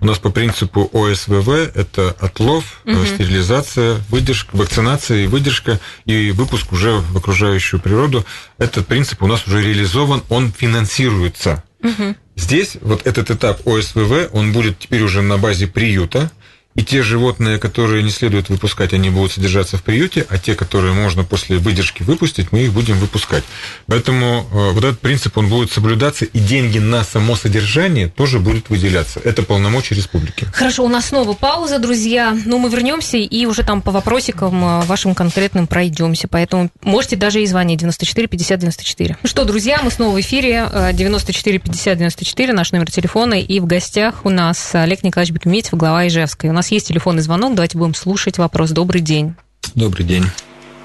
у 0.00 0.06
нас 0.06 0.18
по 0.18 0.30
принципу 0.30 0.88
ОСВВ 0.92 1.48
это 1.74 2.16
отлов, 2.20 2.80
угу. 2.84 3.04
стерилизация, 3.04 4.00
выдержка, 4.08 4.56
вакцинация 4.56 5.24
и 5.24 5.26
выдержка, 5.26 5.80
и 6.04 6.30
выпуск 6.30 6.72
уже 6.72 6.92
в 6.92 7.16
окружающую 7.16 7.80
природу. 7.80 8.24
Этот 8.58 8.86
принцип 8.86 9.22
у 9.22 9.26
нас 9.26 9.46
уже 9.46 9.62
реализован, 9.62 10.22
он 10.28 10.52
финансируется. 10.52 11.62
Угу. 11.82 12.16
Здесь 12.36 12.78
вот 12.80 13.06
этот 13.06 13.30
этап 13.30 13.66
ОСВВ, 13.66 14.30
он 14.32 14.52
будет 14.52 14.78
теперь 14.78 15.02
уже 15.02 15.22
на 15.22 15.38
базе 15.38 15.66
приюта, 15.66 16.30
и 16.74 16.82
те 16.82 17.02
животные, 17.02 17.58
которые 17.58 18.02
не 18.02 18.10
следует 18.10 18.48
выпускать, 18.48 18.92
они 18.92 19.10
будут 19.10 19.32
содержаться 19.32 19.76
в 19.76 19.82
приюте, 19.82 20.26
а 20.28 20.38
те, 20.38 20.54
которые 20.54 20.92
можно 20.92 21.22
после 21.22 21.58
выдержки 21.58 22.02
выпустить, 22.02 22.50
мы 22.50 22.60
их 22.60 22.72
будем 22.72 22.98
выпускать. 22.98 23.44
Поэтому 23.86 24.46
э, 24.50 24.70
вот 24.72 24.82
этот 24.82 25.00
принцип, 25.00 25.38
он 25.38 25.48
будет 25.48 25.70
соблюдаться, 25.70 26.24
и 26.24 26.38
деньги 26.38 26.78
на 26.78 27.04
само 27.04 27.36
содержание 27.36 28.08
тоже 28.08 28.40
будут 28.40 28.70
выделяться. 28.70 29.20
Это 29.22 29.42
полномочия 29.42 29.94
республики. 29.94 30.46
Хорошо, 30.52 30.84
у 30.84 30.88
нас 30.88 31.06
снова 31.06 31.32
пауза, 31.34 31.78
друзья. 31.78 32.36
Ну, 32.44 32.58
мы 32.58 32.68
вернемся 32.68 33.18
и 33.18 33.46
уже 33.46 33.62
там 33.62 33.80
по 33.80 33.92
вопросикам 33.92 34.64
э, 34.64 34.84
вашим 34.86 35.14
конкретным 35.14 35.68
пройдемся. 35.68 36.26
Поэтому 36.26 36.70
можете 36.82 37.14
даже 37.14 37.40
и 37.40 37.46
звонить 37.46 37.78
94 37.78 38.26
50 38.26 38.58
94. 38.58 39.16
Ну 39.22 39.28
что, 39.28 39.44
друзья, 39.44 39.80
мы 39.82 39.90
снова 39.90 40.16
в 40.16 40.20
эфире 40.20 40.68
94 40.92 41.58
50 41.60 41.98
94, 41.98 42.52
наш 42.52 42.72
номер 42.72 42.90
телефона. 42.90 43.34
И 43.34 43.60
в 43.60 43.66
гостях 43.66 44.24
у 44.24 44.30
нас 44.30 44.74
Олег 44.74 45.04
Николаевич 45.04 45.34
Бекметьев, 45.34 45.74
глава 45.74 46.06
Ижевской. 46.08 46.50
У 46.50 46.52
нас 46.52 46.63
нас 46.64 46.72
есть 46.72 46.88
телефонный 46.88 47.20
звонок. 47.20 47.54
Давайте 47.54 47.76
будем 47.76 47.92
слушать 47.92 48.38
вопрос. 48.38 48.70
Добрый 48.70 49.02
день. 49.02 49.34
Добрый 49.74 50.06
день. 50.06 50.22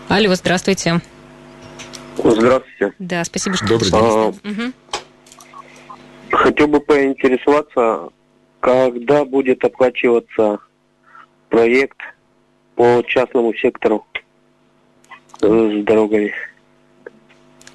Алло, 0.10 0.36
здравствуйте. 0.36 1.00
Здравствуйте. 2.18 2.94
Да, 3.00 3.24
спасибо, 3.24 3.56
что 3.56 3.66
Добрый 3.66 3.90
день. 3.90 4.02
А, 4.02 4.28
угу. 4.28 4.74
Хотел 6.32 6.68
бы 6.68 6.82
поинтересоваться, 6.82 8.10
когда 8.60 9.24
будет 9.24 9.64
оплачиваться 9.64 10.60
проект 11.48 11.98
по 12.76 13.02
частному 13.08 13.54
сектору 13.54 14.06
с 15.40 15.84
дорогами? 15.86 16.34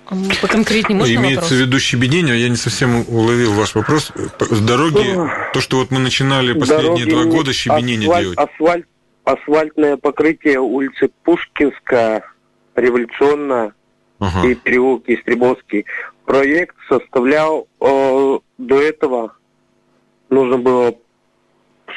По 0.07 0.49
конкретнее 0.49 0.99
можно 0.99 1.15
Имеется 1.15 1.45
вопрос? 1.45 1.51
в 1.51 1.61
виду 1.61 1.79
щебенение, 1.79 2.41
я 2.41 2.49
не 2.49 2.57
совсем 2.57 3.05
уловил 3.09 3.53
ваш 3.55 3.75
вопрос. 3.75 4.13
С 4.39 4.61
дороги, 4.61 5.15
то, 5.53 5.61
что 5.61 5.79
вот 5.79 5.91
мы 5.91 5.99
начинали 5.99 6.53
последние 6.53 7.07
Дороги, 7.07 7.11
два 7.11 7.25
года 7.25 7.53
щебенение 7.53 8.09
асфальт, 8.09 8.23
делать. 8.23 8.39
Асфальт, 8.39 8.87
асфальтное 9.25 9.97
покрытие 9.97 10.61
улицы 10.61 11.11
Пушкинская, 11.23 12.25
Революционная 12.77 13.73
ага. 14.19 14.47
и 14.47 14.55
переулок 14.55 15.05
Истребовский. 15.07 15.87
Проект 16.27 16.77
составлял 16.89 17.69
э, 17.81 18.39
до 18.59 18.81
этого, 18.81 19.37
нужно 20.29 20.59
было 20.59 20.95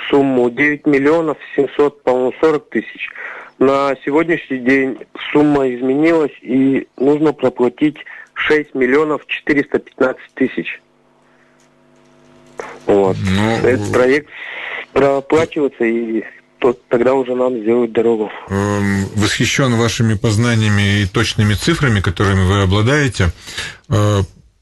сумму 0.10 0.50
9 0.50 0.86
миллионов 0.86 1.38
700, 1.56 2.04
по-моему, 2.04 2.34
40 2.40 2.70
тысяч. 2.70 3.10
На 3.60 3.96
сегодняшний 4.06 4.60
день 4.60 4.98
сумма 5.32 5.68
изменилась 5.74 6.32
и 6.42 6.88
нужно 6.98 7.34
проплатить 7.34 7.98
6 8.36 8.76
миллионов 8.76 9.26
415 9.26 10.22
тысяч. 10.36 10.80
Вот. 12.86 13.18
Ну, 13.20 13.52
Этот 13.68 13.92
проект 13.92 14.30
проплачивается 14.94 15.84
и 15.86 16.24
то 16.60 16.74
тогда 16.90 17.14
уже 17.14 17.36
нам 17.36 17.60
сделают 17.60 17.92
дорогу. 17.92 18.32
Эм, 18.50 19.06
восхищен 19.16 19.76
вашими 19.76 20.16
познаниями 20.16 21.02
и 21.02 21.06
точными 21.06 21.54
цифрами, 21.54 22.00
которыми 22.00 22.48
вы 22.48 22.62
обладаете. 22.64 23.32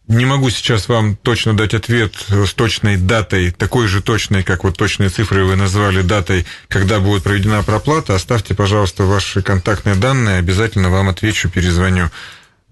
Не 0.08 0.26
могу 0.26 0.52
сейчас 0.52 0.88
вам 0.88 1.16
точно 1.16 1.58
дать 1.58 1.74
ответ 1.74 2.14
с 2.30 2.54
точной 2.54 2.98
датой, 2.98 3.50
такой 3.50 3.88
же 3.88 4.04
точной, 4.04 4.44
как 4.44 4.64
вот 4.64 4.78
точные 4.78 5.10
цифры 5.10 5.46
вы 5.46 5.56
назвали 5.56 6.04
датой, 6.04 6.46
когда 6.68 7.00
будет 7.00 7.24
проведена 7.24 7.64
проплата. 7.64 8.14
Оставьте, 8.14 8.54
пожалуйста, 8.54 9.04
ваши 9.04 9.42
контактные 9.42 9.96
данные, 9.96 10.38
обязательно 10.38 10.92
вам 10.92 11.10
отвечу, 11.10 11.50
перезвоню. 11.50 12.12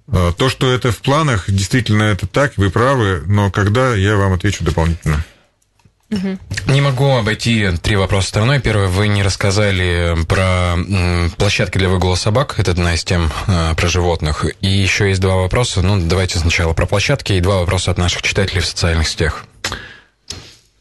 А, 0.07 0.31
то, 0.31 0.47
что 0.47 0.71
это 0.71 0.91
в 0.91 0.99
планах, 0.99 1.45
действительно 1.49 2.03
это 2.03 2.27
так, 2.27 2.53
вы 2.57 2.69
правы, 2.69 3.23
но 3.25 3.49
когда, 3.49 3.95
я 3.95 4.15
вам 4.15 4.33
отвечу 4.33 4.63
дополнительно. 4.63 5.25
Не 6.09 6.81
могу 6.81 7.09
обойти 7.15 7.69
три 7.81 7.95
вопроса 7.95 8.27
стороной. 8.27 8.59
Первое, 8.59 8.87
вы 8.87 9.07
не 9.07 9.23
рассказали 9.23 10.15
про 10.27 10.75
площадки 11.37 11.77
для 11.77 11.89
выгула 11.89 12.15
собак. 12.15 12.55
Это 12.57 12.71
одна 12.71 12.93
из 12.93 13.03
тем 13.03 13.31
э, 13.47 13.73
про 13.75 13.87
животных. 13.87 14.45
И 14.61 14.67
еще 14.67 15.09
есть 15.09 15.21
два 15.21 15.35
вопроса. 15.35 15.81
Ну, 15.81 15.99
давайте 15.99 16.39
сначала 16.39 16.73
про 16.73 16.85
площадки 16.85 17.33
и 17.33 17.41
два 17.41 17.59
вопроса 17.59 17.91
от 17.91 17.97
наших 17.97 18.21
читателей 18.21 18.61
в 18.61 18.65
социальных 18.65 19.07
сетях. 19.07 19.45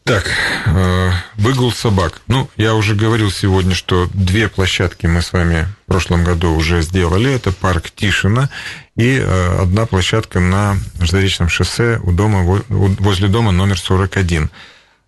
Так, 0.03 0.29
э, 0.65 1.11
выгул 1.35 1.71
собак. 1.71 2.21
Ну, 2.27 2.49
я 2.57 2.75
уже 2.75 2.93
говорил 2.93 3.31
сегодня, 3.31 3.73
что 3.73 4.09
две 4.13 4.49
площадки 4.49 5.05
мы 5.05 5.21
с 5.21 5.31
вами 5.31 5.67
в 5.85 5.91
прошлом 5.91 6.25
году 6.25 6.53
уже 6.53 6.81
сделали. 6.81 7.33
Это 7.33 7.53
парк 7.53 7.89
Тишина 7.95 8.49
и 8.97 9.17
э, 9.17 9.61
одна 9.61 9.85
площадка 9.85 10.41
на 10.41 10.75
Заречном 10.99 11.47
шоссе 11.47 12.01
у 12.03 12.11
дома, 12.11 12.63
возле 12.67 13.29
дома 13.29 13.51
номер 13.51 13.79
41. 13.79 14.49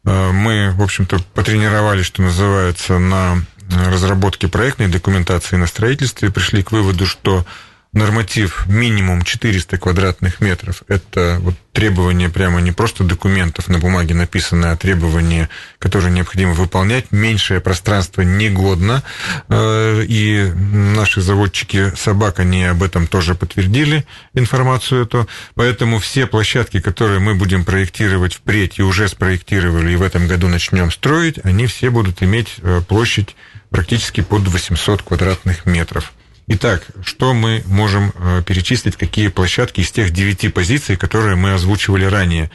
Э, 0.06 0.32
мы, 0.32 0.72
в 0.72 0.82
общем-то, 0.82 1.20
потренировались, 1.34 2.06
что 2.06 2.22
называется, 2.22 3.00
на 3.00 3.46
разработке 3.70 4.48
проектной 4.48 4.88
документации 4.88 5.56
на 5.56 5.68
строительстве, 5.68 6.30
пришли 6.30 6.63
к 6.63 6.72
выводу, 6.72 7.06
что 7.06 7.46
норматив 7.95 8.65
минимум 8.67 9.23
400 9.23 9.77
квадратных 9.77 10.41
метров. 10.41 10.84
Это 10.89 11.38
вот 11.39 11.55
требование 11.71 12.29
прямо 12.29 12.60
не 12.60 12.73
просто 12.73 13.05
документов 13.05 13.69
на 13.69 13.79
бумаге 13.79 14.13
написанное, 14.13 14.73
а 14.73 14.77
требование, 14.77 15.49
которое 15.79 16.10
необходимо 16.12 16.53
выполнять. 16.53 17.12
Меньшее 17.12 17.62
пространство 17.62 18.21
негодно. 18.21 19.01
Э, 19.47 20.03
и 20.05 20.51
наши 20.53 21.21
заводчики 21.21 21.93
собак, 21.95 22.39
они 22.39 22.65
об 22.65 22.84
этом 22.84 23.08
тоже 23.08 23.34
подтвердили 23.34 24.05
информацию 24.34 25.03
эту. 25.03 25.27
Поэтому 25.55 25.99
все 25.99 26.27
площадки, 26.27 26.81
которые 26.81 27.19
мы 27.19 27.34
будем 27.34 27.63
проектировать 27.63 28.34
впредь 28.34 28.77
и 28.77 28.84
уже 28.84 29.08
спроектировали, 29.08 29.93
и 29.93 29.95
в 29.95 30.01
этом 30.01 30.27
году 30.27 30.49
начнем 30.49 30.91
строить, 30.91 31.39
они 31.43 31.65
все 31.67 31.89
будут 31.89 32.21
иметь 32.21 32.55
э, 32.62 32.81
площадь 32.86 33.38
практически 33.69 34.19
под 34.19 34.41
800 34.49 35.01
квадратных 35.01 35.65
метров. 35.65 36.12
Итак, 36.47 36.84
что 37.03 37.34
мы 37.34 37.63
можем 37.65 38.13
э, 38.13 38.43
перечислить, 38.45 38.97
какие 38.97 39.29
площадки 39.29 39.81
из 39.81 39.91
тех 39.91 40.12
девяти 40.12 40.49
позиций, 40.49 40.95
которые 40.95 41.36
мы 41.36 41.53
озвучивали 41.53 42.05
ранее? 42.05 42.51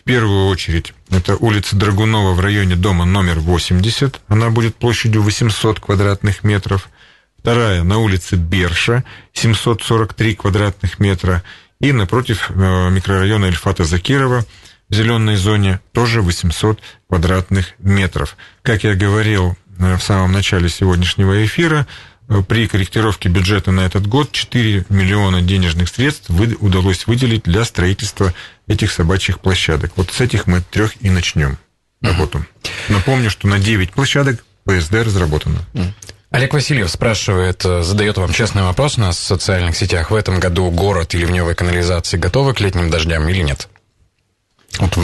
В 0.00 0.04
первую 0.04 0.46
очередь, 0.46 0.94
это 1.10 1.36
улица 1.36 1.76
Драгунова 1.76 2.32
в 2.32 2.40
районе 2.40 2.74
дома 2.74 3.04
номер 3.04 3.40
80. 3.40 4.20
Она 4.28 4.48
будет 4.48 4.76
площадью 4.76 5.22
800 5.22 5.80
квадратных 5.80 6.42
метров. 6.42 6.88
Вторая 7.38 7.82
на 7.82 7.98
улице 7.98 8.36
Берша, 8.36 9.04
743 9.34 10.36
квадратных 10.36 10.98
метра. 10.98 11.42
И 11.80 11.92
напротив 11.92 12.50
э, 12.50 12.90
микрорайона 12.90 13.46
Эльфата 13.46 13.84
Закирова 13.84 14.46
в 14.88 14.94
зеленой 14.94 15.36
зоне 15.36 15.80
тоже 15.92 16.22
800 16.22 16.80
квадратных 17.08 17.74
метров. 17.78 18.38
Как 18.62 18.84
я 18.84 18.94
говорил 18.94 19.58
э, 19.78 19.96
в 19.96 20.02
самом 20.02 20.32
начале 20.32 20.70
сегодняшнего 20.70 21.44
эфира, 21.44 21.86
при 22.48 22.66
корректировке 22.66 23.28
бюджета 23.28 23.70
на 23.70 23.80
этот 23.80 24.06
год 24.06 24.32
4 24.32 24.86
миллиона 24.88 25.42
денежных 25.42 25.88
средств 25.88 26.30
удалось 26.30 27.06
выделить 27.06 27.44
для 27.44 27.64
строительства 27.64 28.32
этих 28.66 28.92
собачьих 28.92 29.40
площадок. 29.40 29.92
Вот 29.96 30.10
с 30.10 30.20
этих 30.20 30.46
мы 30.46 30.62
трех 30.62 30.92
и 31.02 31.10
начнем 31.10 31.58
работу. 32.00 32.44
Напомню, 32.88 33.30
что 33.30 33.48
на 33.48 33.58
9 33.58 33.92
площадок 33.92 34.44
ПСД 34.64 34.94
разработано. 34.94 35.64
Олег 36.30 36.52
Васильев 36.52 36.90
спрашивает, 36.90 37.64
э, 37.64 37.84
задает 37.84 38.16
вам 38.16 38.32
честный 38.32 38.64
вопрос 38.64 38.96
на 38.96 39.12
социальных 39.12 39.76
сетях. 39.76 40.10
В 40.10 40.16
этом 40.16 40.40
году 40.40 40.68
город 40.68 41.14
и 41.14 41.18
ливневая 41.18 41.54
канализация 41.54 42.18
готовы 42.18 42.54
к 42.54 42.60
летним 42.60 42.90
дождям 42.90 43.28
или 43.28 43.40
нет? 43.40 43.68
Вот 44.78 44.96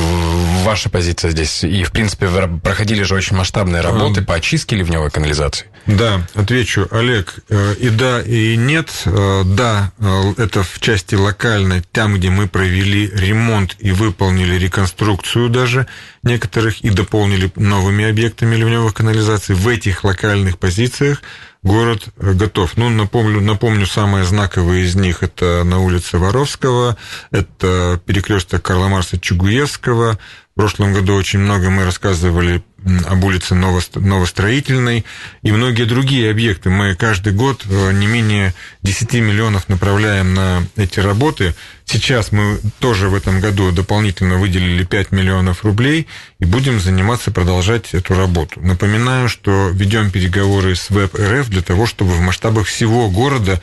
ваша 0.65 0.91
позиция 0.91 1.31
здесь. 1.31 1.63
И, 1.65 1.85
в 1.85 1.93
принципе, 1.93 2.29
проходили 2.63 3.03
же 3.03 3.15
очень 3.15 3.37
масштабные 3.37 3.83
работы 3.83 4.23
по 4.23 4.35
очистке 4.35 4.77
ливневой 4.77 5.11
канализации. 5.11 5.67
Да, 5.87 6.27
отвечу, 6.35 6.87
Олег. 6.91 7.39
Э, 7.49 7.75
и 7.79 7.89
да, 7.89 8.21
и 8.21 8.57
нет. 8.57 8.91
Э, 9.07 9.43
да, 9.45 9.93
э, 9.99 10.35
это 10.37 10.63
в 10.63 10.79
части 10.79 11.15
локальной, 11.15 11.83
там, 11.93 12.15
где 12.15 12.31
мы 12.31 12.49
провели 12.49 13.09
ремонт 13.09 13.77
и 13.79 13.91
выполнили 13.91 14.57
реконструкцию 14.57 15.49
даже 15.49 15.87
некоторых 16.23 16.81
и 16.83 16.91
дополнили 16.91 17.51
новыми 17.57 18.09
объектами 18.09 18.55
ливневых 18.57 18.95
канализаций. 18.95 19.55
В 19.55 19.67
этих 19.69 20.05
локальных 20.05 20.59
позициях 20.59 21.23
город 21.63 22.09
готов. 22.17 22.77
Ну, 22.77 22.89
напомню, 22.89 23.41
напомню, 23.41 23.87
самые 23.87 24.25
знаковые 24.25 24.85
из 24.85 24.95
них 24.97 25.23
это 25.23 25.63
на 25.65 25.79
улице 25.79 26.19
Воровского, 26.19 26.97
это 27.31 28.01
перекресток 28.05 28.63
Карла 28.63 28.89
Марса 28.89 29.19
Чугуевского. 29.19 30.19
Прошлом 30.61 30.93
году 30.93 31.15
очень 31.15 31.39
много 31.39 31.71
мы 31.71 31.87
рассказывали 31.87 32.63
об 33.07 33.25
улице 33.25 33.55
Новостроительной 33.55 35.07
и 35.41 35.53
многие 35.53 35.85
другие 35.85 36.31
объекты. 36.31 36.69
Мы 36.69 36.95
каждый 36.97 37.33
год 37.33 37.65
э, 37.65 37.93
не 37.93 38.07
менее 38.07 38.53
10 38.83 39.15
миллионов 39.15 39.71
направляем 39.71 40.35
на 40.35 40.63
эти 40.77 41.01
работы. 41.01 41.55
Сейчас 41.87 42.31
мы 42.31 42.61
тоже 42.79 43.09
в 43.09 43.15
этом 43.15 43.41
году 43.41 43.73
дополнительно 43.73 44.37
выделили 44.37 44.85
5 44.85 45.13
миллионов 45.13 45.65
рублей 45.65 46.07
и 46.41 46.45
будем 46.45 46.79
заниматься, 46.79 47.31
продолжать 47.31 47.95
эту 47.95 48.13
работу. 48.13 48.61
Напоминаю, 48.61 49.31
что 49.31 49.71
ведем 49.71 50.11
переговоры 50.11 50.75
с 50.77 50.91
ВЭБ-РФ 50.91 51.49
для 51.49 51.63
того, 51.63 51.87
чтобы 51.87 52.11
в 52.11 52.21
масштабах 52.21 52.67
всего 52.67 53.09
города 53.09 53.63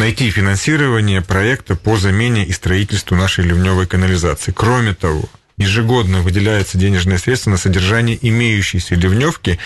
найти 0.00 0.30
финансирование 0.30 1.22
проекта 1.22 1.76
по 1.76 1.96
замене 1.96 2.44
и 2.44 2.52
строительству 2.52 3.16
нашей 3.16 3.44
ливневой 3.44 3.86
канализации. 3.86 4.52
Кроме 4.52 4.94
того, 4.94 5.28
ежегодно 5.60 6.22
выделяется 6.22 6.78
денежные 6.78 7.18
средства 7.18 7.50
на 7.50 7.56
содержание 7.56 8.18
имеющейся 8.20 8.94
ливневки, 8.94 9.58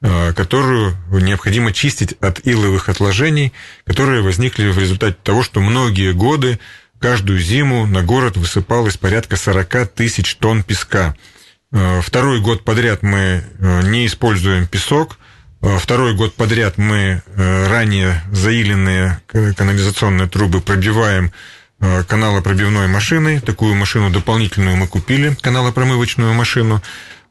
э, 0.00 0.32
которую 0.34 0.94
необходимо 1.10 1.72
чистить 1.72 2.14
от 2.20 2.46
иловых 2.46 2.88
отложений, 2.88 3.52
которые 3.84 4.22
возникли 4.22 4.70
в 4.70 4.78
результате 4.78 5.16
того, 5.22 5.42
что 5.42 5.60
многие 5.60 6.12
годы, 6.12 6.60
каждую 6.98 7.38
зиму 7.38 7.86
на 7.86 8.02
город 8.02 8.36
высыпалось 8.36 8.98
порядка 8.98 9.36
40 9.36 9.86
тысяч 9.88 10.36
тонн 10.36 10.62
песка. 10.62 11.16
Э, 11.72 12.00
второй 12.02 12.40
год 12.40 12.62
подряд 12.64 13.02
мы 13.02 13.42
э, 13.58 13.82
не 13.84 14.06
используем 14.06 14.66
песок, 14.66 15.18
Второй 15.60 16.14
год 16.14 16.34
подряд 16.34 16.78
мы 16.78 17.22
ранее 17.36 18.22
заиленные 18.30 19.20
канализационные 19.26 20.28
трубы 20.28 20.60
пробиваем 20.60 21.32
Э, 21.80 22.02
каналопробивной 22.02 22.88
машиной. 22.88 23.40
Такую 23.40 23.74
машину 23.76 24.10
дополнительную 24.10 24.76
мы 24.76 24.88
купили, 24.88 25.36
каналопромывочную 25.40 26.34
машину. 26.34 26.82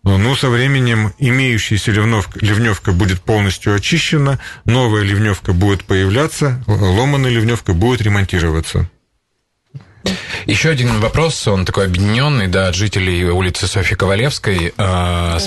Но 0.04 0.18
ну, 0.18 0.36
со 0.36 0.50
временем 0.50 1.13
имеющаяся 1.18 1.92
ливневка, 1.92 2.40
ливневка 2.40 2.94
будет 2.94 3.20
полностью 3.20 3.76
очищена, 3.76 4.40
новая 4.63 5.02
ливневка 5.02 5.52
будет 5.52 5.84
появляться, 5.84 6.63
ломаная 6.66 7.30
ливневка 7.30 7.74
будет 7.74 8.02
ремонтироваться. 8.02 8.90
Еще 10.46 10.70
один 10.70 11.00
вопрос, 11.00 11.48
он 11.48 11.65
такой 11.65 11.86
объединенный, 11.86 12.48
да, 12.48 12.67
от 12.67 12.76
жителей 12.76 13.26
улицы 13.26 13.67
Софьи 13.67 13.96
Ковалевской. 13.96 14.74
Э, 14.78 15.38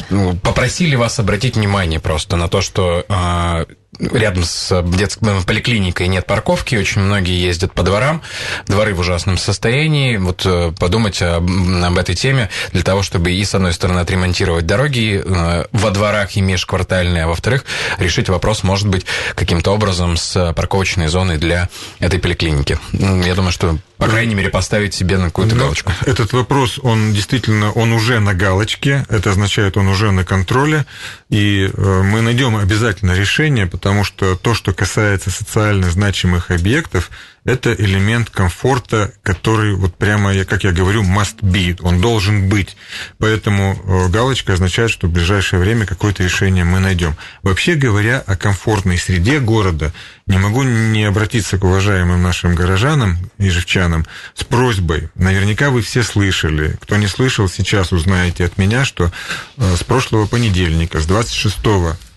попросили 0.43 0.97
вас 0.97 1.19
обратить 1.19 1.57
внимание 1.57 2.01
просто 2.01 2.37
на 2.37 2.49
то, 2.49 2.61
что 2.61 3.05
э, 3.09 3.67
рядом 3.99 4.45
с 4.45 4.83
детской 4.83 5.43
поликлиникой 5.43 6.09
нет 6.09 6.27
парковки, 6.27 6.77
очень 6.77 7.03
многие 7.03 7.41
ездят 7.43 7.73
по 7.73 7.83
дворам, 7.83 8.23
дворы 8.67 8.95
в 8.95 9.01
ужасном 9.01 9.37
состоянии. 9.37 10.17
Вот 10.17 10.43
э, 10.45 10.73
подумать 10.79 11.21
об, 11.23 11.51
об 11.51 11.99
этой 11.99 12.15
теме 12.15 12.51
для 12.73 12.83
того, 12.83 13.03
чтобы 13.03 13.33
и, 13.33 13.45
с 13.45 13.55
одной 13.55 13.73
стороны, 13.73 14.01
отремонтировать 14.01 14.67
дороги 14.67 15.23
э, 15.25 15.65
во 15.73 15.91
дворах 15.91 16.37
и 16.37 16.41
межквартальные, 16.41 17.25
а 17.25 17.27
во-вторых, 17.27 17.65
решить 17.99 18.29
вопрос, 18.29 18.63
может 18.63 18.89
быть, 18.89 19.05
каким-то 19.35 19.73
образом 19.73 20.17
с 20.17 20.53
парковочной 20.55 21.09
зоной 21.09 21.39
для 21.39 21.69
этой 21.99 22.19
поликлиники. 22.19 22.79
Я 22.93 23.35
думаю, 23.35 23.53
что, 23.53 23.77
по 23.97 24.07
крайней 24.07 24.35
мере, 24.35 24.51
поставить 24.51 24.95
себе 24.95 25.19
на 25.19 25.27
какую-то 25.27 25.55
ну, 25.55 25.63
галочку. 25.63 25.93
Этот 26.07 26.33
вопрос, 26.33 26.79
он 26.83 27.13
действительно, 27.13 27.73
он 27.73 27.93
уже 27.93 28.21
на 28.21 28.35
галочке, 28.35 29.05
это 29.09 29.31
означает, 29.31 29.77
он 29.77 29.89
уже 29.89 30.13
на 30.13 30.25
контроле, 30.25 30.87
и 31.29 31.71
э, 31.73 32.03
мы 32.03 32.21
найдем 32.21 32.57
обязательно 32.57 33.13
решение, 33.13 33.67
потому 33.81 34.05
что 34.05 34.37
то, 34.37 34.53
что 34.53 34.75
касается 34.75 35.31
социально 35.31 35.91
значимых 35.91 36.51
объектов, 36.51 37.11
это 37.45 37.73
элемент 37.73 38.29
комфорта, 38.29 39.15
который 39.23 39.75
вот 39.75 39.95
прямо, 39.97 40.35
как 40.45 40.65
я 40.65 40.73
говорю, 40.73 41.03
must 41.03 41.41
be, 41.41 41.79
он 41.81 41.99
должен 42.03 42.51
быть. 42.51 42.77
Поэтому 43.17 43.81
э, 43.83 44.09
галочка 44.11 44.53
означает, 44.53 44.91
что 44.91 45.07
в 45.07 45.11
ближайшее 45.11 45.61
время 45.61 45.87
какое-то 45.87 46.23
решение 46.23 46.65
мы 46.65 46.79
найдем. 46.79 47.17
Вообще 47.43 47.75
говоря 47.75 48.23
о 48.27 48.37
комфортной 48.37 48.99
среде 48.99 49.41
города, 49.41 49.95
не 50.27 50.37
могу 50.37 50.63
не 50.63 51.05
обратиться 51.05 51.57
к 51.57 51.65
уважаемым 51.65 52.23
нашим 52.23 52.55
горожанам 52.55 53.17
и 53.39 53.49
живчанам 53.49 54.05
с 54.35 54.45
просьбой. 54.45 55.09
Наверняка 55.15 55.71
вы 55.71 55.81
все 55.81 56.03
слышали. 56.03 56.77
Кто 56.83 56.99
не 56.99 57.07
слышал, 57.07 57.49
сейчас 57.49 57.93
узнаете 57.93 58.45
от 58.45 58.59
меня, 58.59 58.85
что 58.85 59.11
э, 59.57 59.75
с 59.75 59.83
прошлого 59.85 60.27
понедельника, 60.27 61.01
с 61.01 61.07
26 61.07 61.57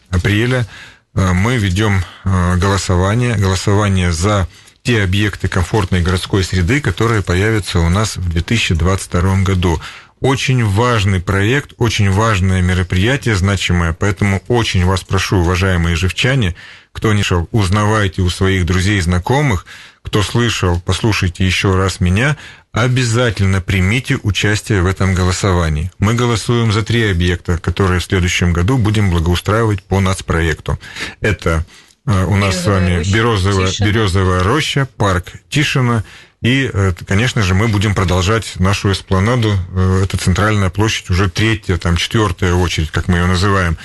апреля, 0.09 0.67
мы 1.13 1.57
ведем 1.57 2.03
голосование, 2.23 3.35
голосование 3.35 4.11
за 4.11 4.47
те 4.81 5.03
объекты 5.03 5.47
комфортной 5.47 6.01
городской 6.01 6.43
среды, 6.43 6.81
которые 6.81 7.21
появятся 7.21 7.79
у 7.79 7.89
нас 7.89 8.17
в 8.17 8.29
2022 8.29 9.43
году. 9.43 9.79
Очень 10.19 10.65
важный 10.65 11.19
проект, 11.19 11.73
очень 11.77 12.09
важное 12.09 12.61
мероприятие, 12.61 13.35
значимое, 13.35 13.93
поэтому 13.93 14.41
очень 14.47 14.85
вас 14.85 15.03
прошу, 15.03 15.37
уважаемые 15.39 15.97
живчане, 15.97 16.55
кто 16.93 17.13
не 17.13 17.23
шел, 17.23 17.49
узнавайте 17.51 18.21
у 18.21 18.29
своих 18.29 18.65
друзей 18.65 18.99
и 18.99 19.01
знакомых, 19.01 19.65
кто 20.01 20.23
слышал, 20.23 20.81
послушайте 20.85 21.45
еще 21.45 21.75
раз 21.75 21.99
меня, 21.99 22.37
обязательно 22.73 23.61
примите 23.61 24.17
участие 24.23 24.81
в 24.81 24.87
этом 24.87 25.13
голосовании. 25.13 25.91
Мы 25.99 26.15
голосуем 26.15 26.73
за 26.73 26.81
три 26.83 27.09
объекта, 27.09 27.57
которые 27.59 27.99
в 27.99 28.03
следующем 28.03 28.51
году 28.51 28.77
будем 28.77 29.11
благоустраивать 29.11 29.83
по 29.83 29.99
нацпроекту. 29.99 30.79
Это 31.21 31.65
э, 32.07 32.25
у 32.25 32.35
нас 32.35 32.59
с 32.61 32.65
вами 32.65 32.97
роща, 32.97 33.13
березовая, 33.13 33.67
Тишина. 33.67 33.89
березовая 33.89 34.43
роща, 34.43 34.87
парк 34.97 35.33
Тишина. 35.49 36.03
И, 36.41 36.69
э, 36.73 36.93
конечно 37.07 37.43
же, 37.43 37.53
мы 37.53 37.67
будем 37.67 37.93
продолжать 37.93 38.59
нашу 38.59 38.91
эспланаду. 38.91 39.55
Э, 39.75 40.01
Это 40.03 40.17
центральная 40.17 40.71
площадь, 40.71 41.11
уже 41.11 41.29
третья, 41.29 41.77
там, 41.77 41.95
четвертая 41.95 42.55
очередь, 42.55 42.89
как 42.89 43.07
мы 43.07 43.19
ее 43.19 43.27
называем. 43.27 43.77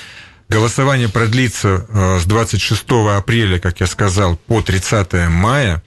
Голосование 0.48 1.10
продлится 1.10 1.86
с 2.22 2.24
26 2.24 2.86
апреля, 3.18 3.58
как 3.58 3.80
я 3.80 3.86
сказал, 3.86 4.36
по 4.36 4.62
30 4.62 5.28
мая. 5.28 5.82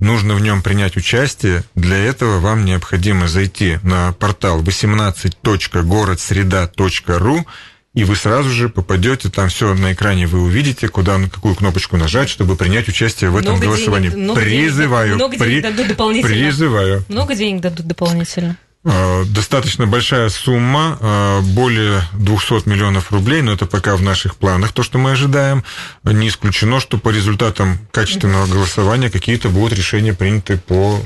Нужно 0.00 0.34
в 0.34 0.40
нем 0.40 0.62
принять 0.62 0.96
участие. 0.96 1.62
Для 1.74 1.98
этого 1.98 2.40
вам 2.40 2.64
необходимо 2.64 3.28
зайти 3.28 3.78
на 3.82 4.12
портал 4.12 4.62
18.городсреда.ру 4.62 7.46
и 7.92 8.04
вы 8.04 8.14
сразу 8.14 8.48
же 8.50 8.68
попадете, 8.68 9.30
там 9.30 9.48
все 9.48 9.74
на 9.74 9.92
экране 9.92 10.28
вы 10.28 10.40
увидите, 10.42 10.86
куда, 10.88 11.18
на 11.18 11.28
какую 11.28 11.56
кнопочку 11.56 11.96
нажать, 11.96 12.28
чтобы 12.28 12.54
принять 12.54 12.88
участие 12.88 13.30
в 13.30 13.36
этом 13.36 13.54
Много 13.54 13.66
голосовании. 13.66 14.10
денег- 14.10 14.22
много 14.22 14.40
денег- 14.44 14.62
призываю, 14.66 15.14
много 15.16 15.36
денег 15.36 15.44
при- 15.44 15.60
дадут 15.60 15.88
дополнительно. 15.88 16.32
призываю. 16.34 17.04
Много 17.08 17.34
денег 17.34 17.60
дадут 17.60 17.86
дополнительно? 17.88 18.56
Э, 18.82 19.24
Достаточно 19.26 19.86
большая 19.86 20.30
сумма, 20.30 20.96
э, 21.00 21.40
более 21.42 22.00
200 22.14 22.66
миллионов 22.66 23.12
рублей, 23.12 23.42
но 23.42 23.52
это 23.52 23.66
пока 23.66 23.94
в 23.94 24.02
наших 24.02 24.36
планах, 24.36 24.72
то, 24.72 24.82
что 24.82 24.96
мы 24.98 25.10
ожидаем. 25.12 25.62
Не 26.02 26.28
исключено, 26.28 26.80
что 26.80 26.96
по 26.96 27.10
результатам 27.10 27.78
качественного 27.92 28.46
голосования 28.46 29.10
какие-то 29.10 29.50
будут 29.50 29.76
решения 29.76 30.14
приняты 30.14 30.56
по 30.56 30.98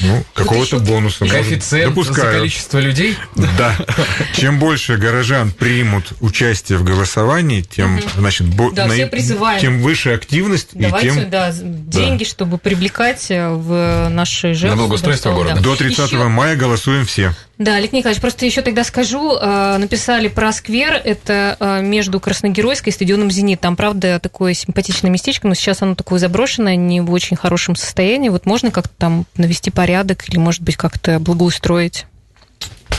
ну, 0.00 0.24
какого-то 0.34 0.76
еще 0.76 0.84
бонуса. 0.84 1.24
Коэффициент 1.26 1.70
за 1.70 1.88
допускаю. 1.90 2.38
количество 2.38 2.78
людей? 2.80 3.16
Да. 3.36 3.76
Чем 4.34 4.58
больше 4.58 4.96
горожан 4.96 5.52
примут 5.52 6.14
участие 6.20 6.76
в 6.78 6.82
голосовании, 6.84 7.62
тем, 7.62 8.00
значит, 8.16 8.48
бо- 8.48 8.72
Да, 8.72 8.88
призываем. 8.88 9.60
тем 9.60 9.80
выше 9.80 10.10
активность, 10.10 10.70
Давайте, 10.72 11.08
и 11.08 11.12
тем 11.12 11.30
да, 11.30 11.52
деньги, 11.52 12.24
чтобы 12.24 12.58
привлекать 12.58 13.26
э, 13.30 13.48
в 13.48 14.08
наши 14.08 14.54
жертвы. 14.54 14.80
благоустройство 14.80 15.30
Да, 15.30 15.36
города. 15.36 15.54
да. 15.54 15.60
до 15.62 15.76
30 15.76 16.10
Ещё- 16.10 16.28
мая 16.28 16.56
голосуем 16.56 17.06
все. 17.06 17.11
Да, 17.58 17.76
Олег 17.76 17.92
Николаевич, 17.92 18.20
просто 18.20 18.44
еще 18.46 18.62
тогда 18.62 18.84
скажу, 18.84 19.36
э, 19.36 19.76
написали 19.78 20.28
про 20.28 20.52
сквер, 20.52 20.94
это 21.04 21.56
э, 21.60 21.82
между 21.82 22.20
Красногеройской 22.20 22.90
и 22.90 22.94
стадионом 22.94 23.30
«Зенит». 23.30 23.60
Там, 23.60 23.76
правда, 23.76 24.18
такое 24.20 24.54
симпатичное 24.54 25.10
местечко, 25.10 25.46
но 25.46 25.54
сейчас 25.54 25.82
оно 25.82 25.94
такое 25.94 26.18
заброшенное, 26.18 26.76
не 26.76 27.00
в 27.00 27.12
очень 27.12 27.36
хорошем 27.36 27.76
состоянии. 27.76 28.28
Вот 28.28 28.46
можно 28.46 28.70
как-то 28.70 28.94
там 28.98 29.26
навести 29.36 29.70
порядок 29.70 30.28
или, 30.28 30.38
может 30.38 30.62
быть, 30.62 30.76
как-то 30.76 31.20
благоустроить? 31.20 32.06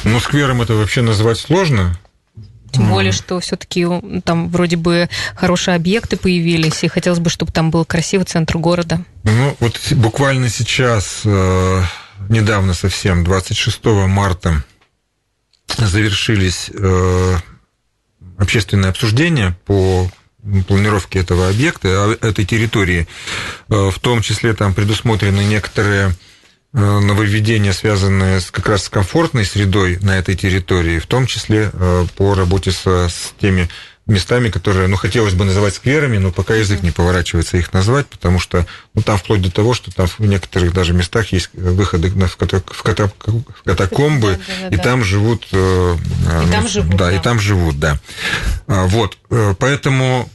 Ну, 0.04 0.20
сквером 0.20 0.62
это 0.62 0.74
вообще 0.74 1.02
назвать 1.02 1.40
сложно. 1.40 1.98
Тем 2.74 2.90
более, 2.90 3.12
что 3.12 3.40
все-таки 3.40 3.86
там 4.24 4.50
вроде 4.50 4.78
бы 4.78 5.08
хорошие 5.36 5.76
объекты 5.76 6.18
появились, 6.18 6.84
и 6.84 6.88
хотелось 6.88 7.20
бы, 7.20 7.30
чтобы 7.30 7.52
там 7.52 7.70
был 7.70 7.86
красивый 7.86 8.26
центр 8.26 8.58
города. 8.58 9.04
Ну, 9.24 9.56
вот 9.60 9.80
буквально 9.92 10.50
сейчас, 10.50 11.22
э, 11.24 11.84
недавно 12.30 12.74
совсем, 12.74 13.24
26 13.24 13.86
марта, 14.08 14.64
завершились 15.78 16.70
э, 16.74 17.36
общественные 18.38 18.90
обсуждения 18.90 19.58
по 19.66 20.10
планировке 20.68 21.20
этого 21.20 21.50
объекта, 21.50 21.88
а- 21.90 22.18
этой 22.28 22.46
территории. 22.46 23.08
Э, 23.70 23.90
В 23.90 24.00
том 24.00 24.22
числе 24.22 24.54
там 24.54 24.74
предусмотрены 24.74 25.42
некоторые 25.46 26.10
э, 26.74 26.78
нововведения, 26.80 27.72
связанные 27.74 28.40
с, 28.42 28.52
как 28.52 28.68
раз 28.68 28.84
с 28.86 28.90
комфортной 28.90 29.46
средой 29.46 29.98
на 30.02 30.18
этой 30.18 30.36
территории, 30.36 31.00
в 31.00 31.08
том 31.08 31.28
числе 31.28 31.70
э, 31.72 32.06
по 32.18 32.34
работе 32.34 32.72
со, 32.72 33.10
с 33.10 33.34
теми 33.40 33.70
местами, 34.06 34.50
которые, 34.50 34.88
ну, 34.88 34.98
хотелось 34.98 35.34
бы 35.34 35.46
называть 35.46 35.76
скверами, 35.76 36.18
но 36.18 36.32
пока 36.32 36.56
язык 36.56 36.82
не 36.84 36.92
поворачивается 36.92 37.56
их 37.58 37.72
назвать, 37.72 38.08
потому 38.08 38.38
что, 38.40 38.66
ну, 38.94 39.02
там 39.02 39.18
вплоть 39.18 39.42
до 39.42 39.50
того, 39.50 39.74
что 39.74 39.92
там 39.92 40.08
в 40.08 40.20
некоторых 40.20 40.74
даже 40.74 40.94
местах 40.94 41.32
есть 41.32 41.50
выходы 41.54 42.12
на, 42.12 42.28
в, 42.28 42.36
ката- 42.38 42.64
в 42.68 42.84
ката- 42.84 43.10
в 43.26 43.64
катакомбы, 43.64 44.40
Да, 44.48 44.54
да, 44.64 44.70
да, 44.70 44.76
и 44.76 44.80
там 44.80 45.04
живут... 45.06 45.48
э, 45.54 45.96
И 45.98 46.46
ну, 46.48 46.52
там 46.52 46.68
живут, 46.68 46.96
Да, 46.98 47.06
да. 47.10 47.16
и 47.16 47.20
там 47.22 47.40
живут, 47.40 47.80
да. 47.80 48.00
Вот, 48.68 49.18
э, 49.30 49.56
поэтому 49.58 50.30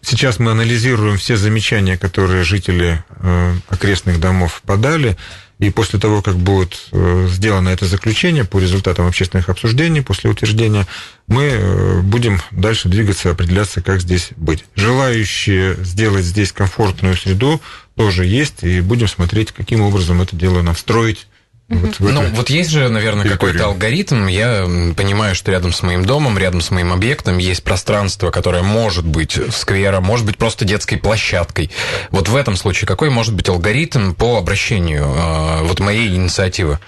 сейчас 0.00 0.38
мы 0.38 0.52
анализируем 0.52 1.18
все 1.18 1.36
замечания, 1.36 1.98
которые 1.98 2.42
жители 2.44 3.04
э, 3.20 3.54
окрестных 3.68 4.18
домов 4.18 4.62
подали, 4.64 5.16
и 5.60 5.68
после 5.68 5.98
того, 6.00 6.22
как 6.22 6.36
будет 6.36 6.88
э, 6.90 7.28
сделано 7.28 7.68
это 7.68 7.84
заключение 7.84 8.44
по 8.44 8.58
результатам 8.58 9.06
общественных 9.06 9.50
обсуждений, 9.50 10.00
после 10.00 10.30
утверждения, 10.30 10.86
мы 11.26 11.44
э, 11.44 12.00
будем 12.00 12.40
дальше 12.50 12.88
двигаться, 12.88 13.30
определяться, 13.30 13.82
как 13.82 14.00
здесь 14.00 14.30
быть. 14.36 14.64
Желающие 14.74 15.76
сделать 15.84 16.24
здесь 16.24 16.52
комфортную 16.52 17.14
среду 17.14 17.60
тоже 17.94 18.24
есть, 18.24 18.64
и 18.64 18.80
будем 18.80 19.06
смотреть, 19.06 19.52
каким 19.52 19.82
образом 19.82 20.22
это 20.22 20.34
дело 20.34 20.62
нам 20.62 20.74
встроить. 20.74 21.26
Вот 21.70 22.00
Ну, 22.00 22.22
эту- 22.22 22.34
вот 22.34 22.50
есть 22.50 22.68
же, 22.70 22.88
наверное, 22.88 23.28
какой-то 23.28 23.66
алгоритм. 23.66 24.26
Я 24.26 24.64
понимаю, 24.96 25.36
что 25.36 25.52
рядом 25.52 25.72
с 25.72 25.82
моим 25.82 26.04
домом, 26.04 26.36
рядом 26.36 26.60
с 26.60 26.72
моим 26.72 26.92
объектом 26.92 27.38
есть 27.38 27.62
пространство, 27.62 28.32
которое 28.32 28.64
может 28.64 29.06
быть 29.06 29.38
сквером, 29.54 30.02
может 30.02 30.26
быть 30.26 30.36
просто 30.36 30.64
детской 30.64 30.96
площадкой. 30.96 31.70
Вот 32.10 32.28
в 32.28 32.34
этом 32.34 32.56
случае 32.56 32.88
какой 32.88 33.10
может 33.10 33.34
быть 33.34 33.48
алгоритм 33.48 34.14
по 34.14 34.36
обращению 34.36 35.04
э, 35.04 35.62
вот 35.62 35.78
моей 35.78 36.08
инициативы? 36.08 36.80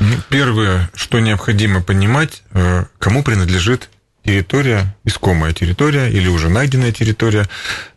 Ну, 0.00 0.14
Первое, 0.28 0.90
что 0.94 1.20
необходимо 1.20 1.80
понимать, 1.82 2.42
э, 2.52 2.86
кому 2.98 3.22
принадлежит 3.22 3.90
территория, 4.24 4.94
искомая 5.04 5.52
территория 5.52 6.08
или 6.10 6.28
уже 6.28 6.48
найденная 6.48 6.92
территория. 6.92 7.48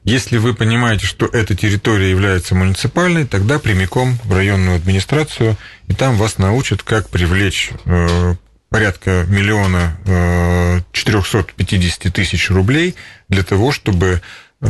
Если 0.04 0.38
вы 0.38 0.54
понимаете, 0.54 1.06
что 1.06 1.26
эта 1.26 1.56
территория 1.56 2.10
является 2.10 2.56
муниципальной, 2.56 3.26
тогда 3.26 3.60
прямиком 3.60 4.18
в 4.24 4.34
районную 4.34 4.78
администрацию, 4.78 5.58
и 5.88 5.94
там 5.94 6.16
вас 6.18 6.38
научат, 6.38 6.82
как 6.84 7.10
привлечь 7.10 7.72
э, 7.86 8.36
порядка 8.70 9.26
миллиона 9.28 9.98
э, 10.06 10.82
450 10.94 12.14
тысяч 12.14 12.50
рублей 12.50 12.96
для 13.30 13.44
того, 13.44 13.72
чтобы 13.72 14.22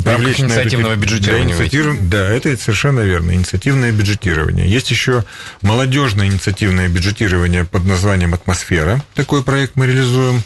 привлечь 0.04 0.40
на 0.40 0.46
инициативного 0.46 0.96
бюджетирования 0.96 1.56
инициатив- 1.56 2.10
Да, 2.10 2.28
это 2.30 2.58
совершенно 2.58 3.02
верно. 3.02 3.32
Инициативное 3.34 3.92
бюджетирование. 3.92 4.68
Есть 4.68 4.90
еще 4.90 5.24
молодежное 5.62 6.26
инициативное 6.28 6.90
бюджетирование 6.90 7.64
под 7.64 7.86
названием 7.86 8.34
«Атмосфера». 8.34 9.04
Такой 9.14 9.44
проект 9.44 9.76
мы 9.76 9.86
реализуем. 9.86 10.42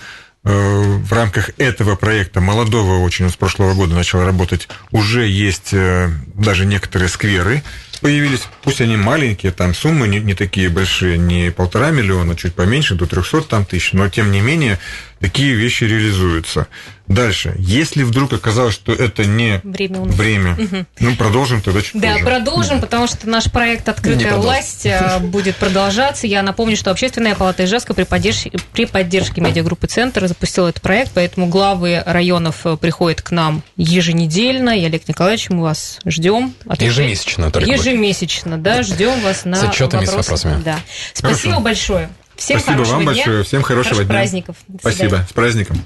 Э, 0.49 0.97
В 0.97 1.11
рамках 1.11 1.49
этого 1.57 1.95
проекта, 1.97 2.39
молодого 2.39 3.03
очень, 3.03 3.25
он 3.25 3.31
с 3.31 3.35
прошлого 3.35 3.73
года 3.73 3.93
начал 3.93 4.23
работать, 4.23 4.69
уже 4.91 5.27
есть 5.27 5.73
э, 5.73 6.09
даже 6.35 6.65
некоторые 6.65 7.09
скверы 7.09 7.63
появились. 7.99 8.43
Пусть 8.63 8.79
они 8.79 8.95
маленькие, 8.95 9.51
там 9.51 9.73
суммы 9.73 10.07
не, 10.07 10.19
не 10.19 10.35
такие 10.35 10.69
большие, 10.69 11.17
не 11.17 11.51
полтора 11.51 11.91
миллиона, 11.91 12.35
чуть 12.35 12.53
поменьше, 12.53 12.95
до 12.95 13.07
300 13.07 13.41
там 13.41 13.65
тысяч, 13.65 13.91
но 13.91 14.07
тем 14.07 14.31
не 14.31 14.39
менее 14.39 14.79
такие 15.19 15.53
вещи 15.53 15.83
реализуются. 15.83 16.67
Дальше, 17.07 17.55
если 17.57 18.03
вдруг 18.03 18.33
оказалось, 18.33 18.73
что 18.73 18.91
это 18.91 19.23
не 19.25 19.61
Время 19.63 20.01
у 20.01 20.05
нас. 20.07 20.15
время, 20.15 20.57
ну, 20.99 21.15
продолжим 21.15 21.61
тогда 21.61 21.81
чуть 21.81 22.01
Да, 22.01 22.11
позже. 22.13 22.25
продолжим, 22.25 22.81
потому 22.81 23.07
что 23.07 23.29
наш 23.29 23.49
проект 23.49 23.87
«Открытая 23.87 24.35
власть» 24.35 24.85
э, 24.85 25.19
будет 25.21 25.55
продолжаться. 25.55 26.27
Я 26.27 26.41
напомню, 26.43 26.75
что 26.75 26.91
Общественная 26.91 27.33
палата 27.35 27.63
Ижевска 27.63 27.93
при 27.93 28.03
поддержке, 28.03 28.51
при 28.73 28.83
поддержке 28.85 29.39
медиагруппы 29.39 29.87
«Центр» 29.87 30.27
запустила 30.27 30.67
этот 30.67 30.81
проект, 30.81 31.11
поэтому 31.13 31.47
главы 31.47 32.03
районов 32.05 32.65
э, 32.65 32.75
приходят 32.75 33.21
к 33.21 33.31
нам 33.31 33.63
еженедельно. 33.77 34.77
И, 34.77 34.83
Олег 34.83 35.07
Николаевич, 35.07 35.49
мы 35.49 35.61
вас 35.63 35.99
ждем. 36.05 36.53
Ежемесячно 36.77 37.51
только 37.51 37.67
будет. 37.69 37.79
Ежемесячно, 37.79 38.57
да, 38.57 38.83
ждем 38.83 39.21
вас 39.21 39.45
на 39.45 39.55
С 39.55 39.63
отчетами, 39.63 40.03
с 40.03 40.09
вопросы. 40.09 40.31
вопросами. 40.31 40.61
Да. 40.63 40.79
Спасибо 41.13 41.53
Хорошо. 41.53 41.61
большое. 41.61 42.09
Всем 42.37 42.59
Спасибо 42.59 42.83
вам 42.83 43.01
дня. 43.03 43.05
большое, 43.13 43.43
всем 43.43 43.61
хорошего 43.63 43.95
хороших 43.95 44.07
дня. 44.07 44.17
праздников. 44.19 44.55
До 44.67 44.77
свидания. 44.79 45.09
Спасибо, 45.09 45.27
с 45.29 45.33
праздником. 45.33 45.77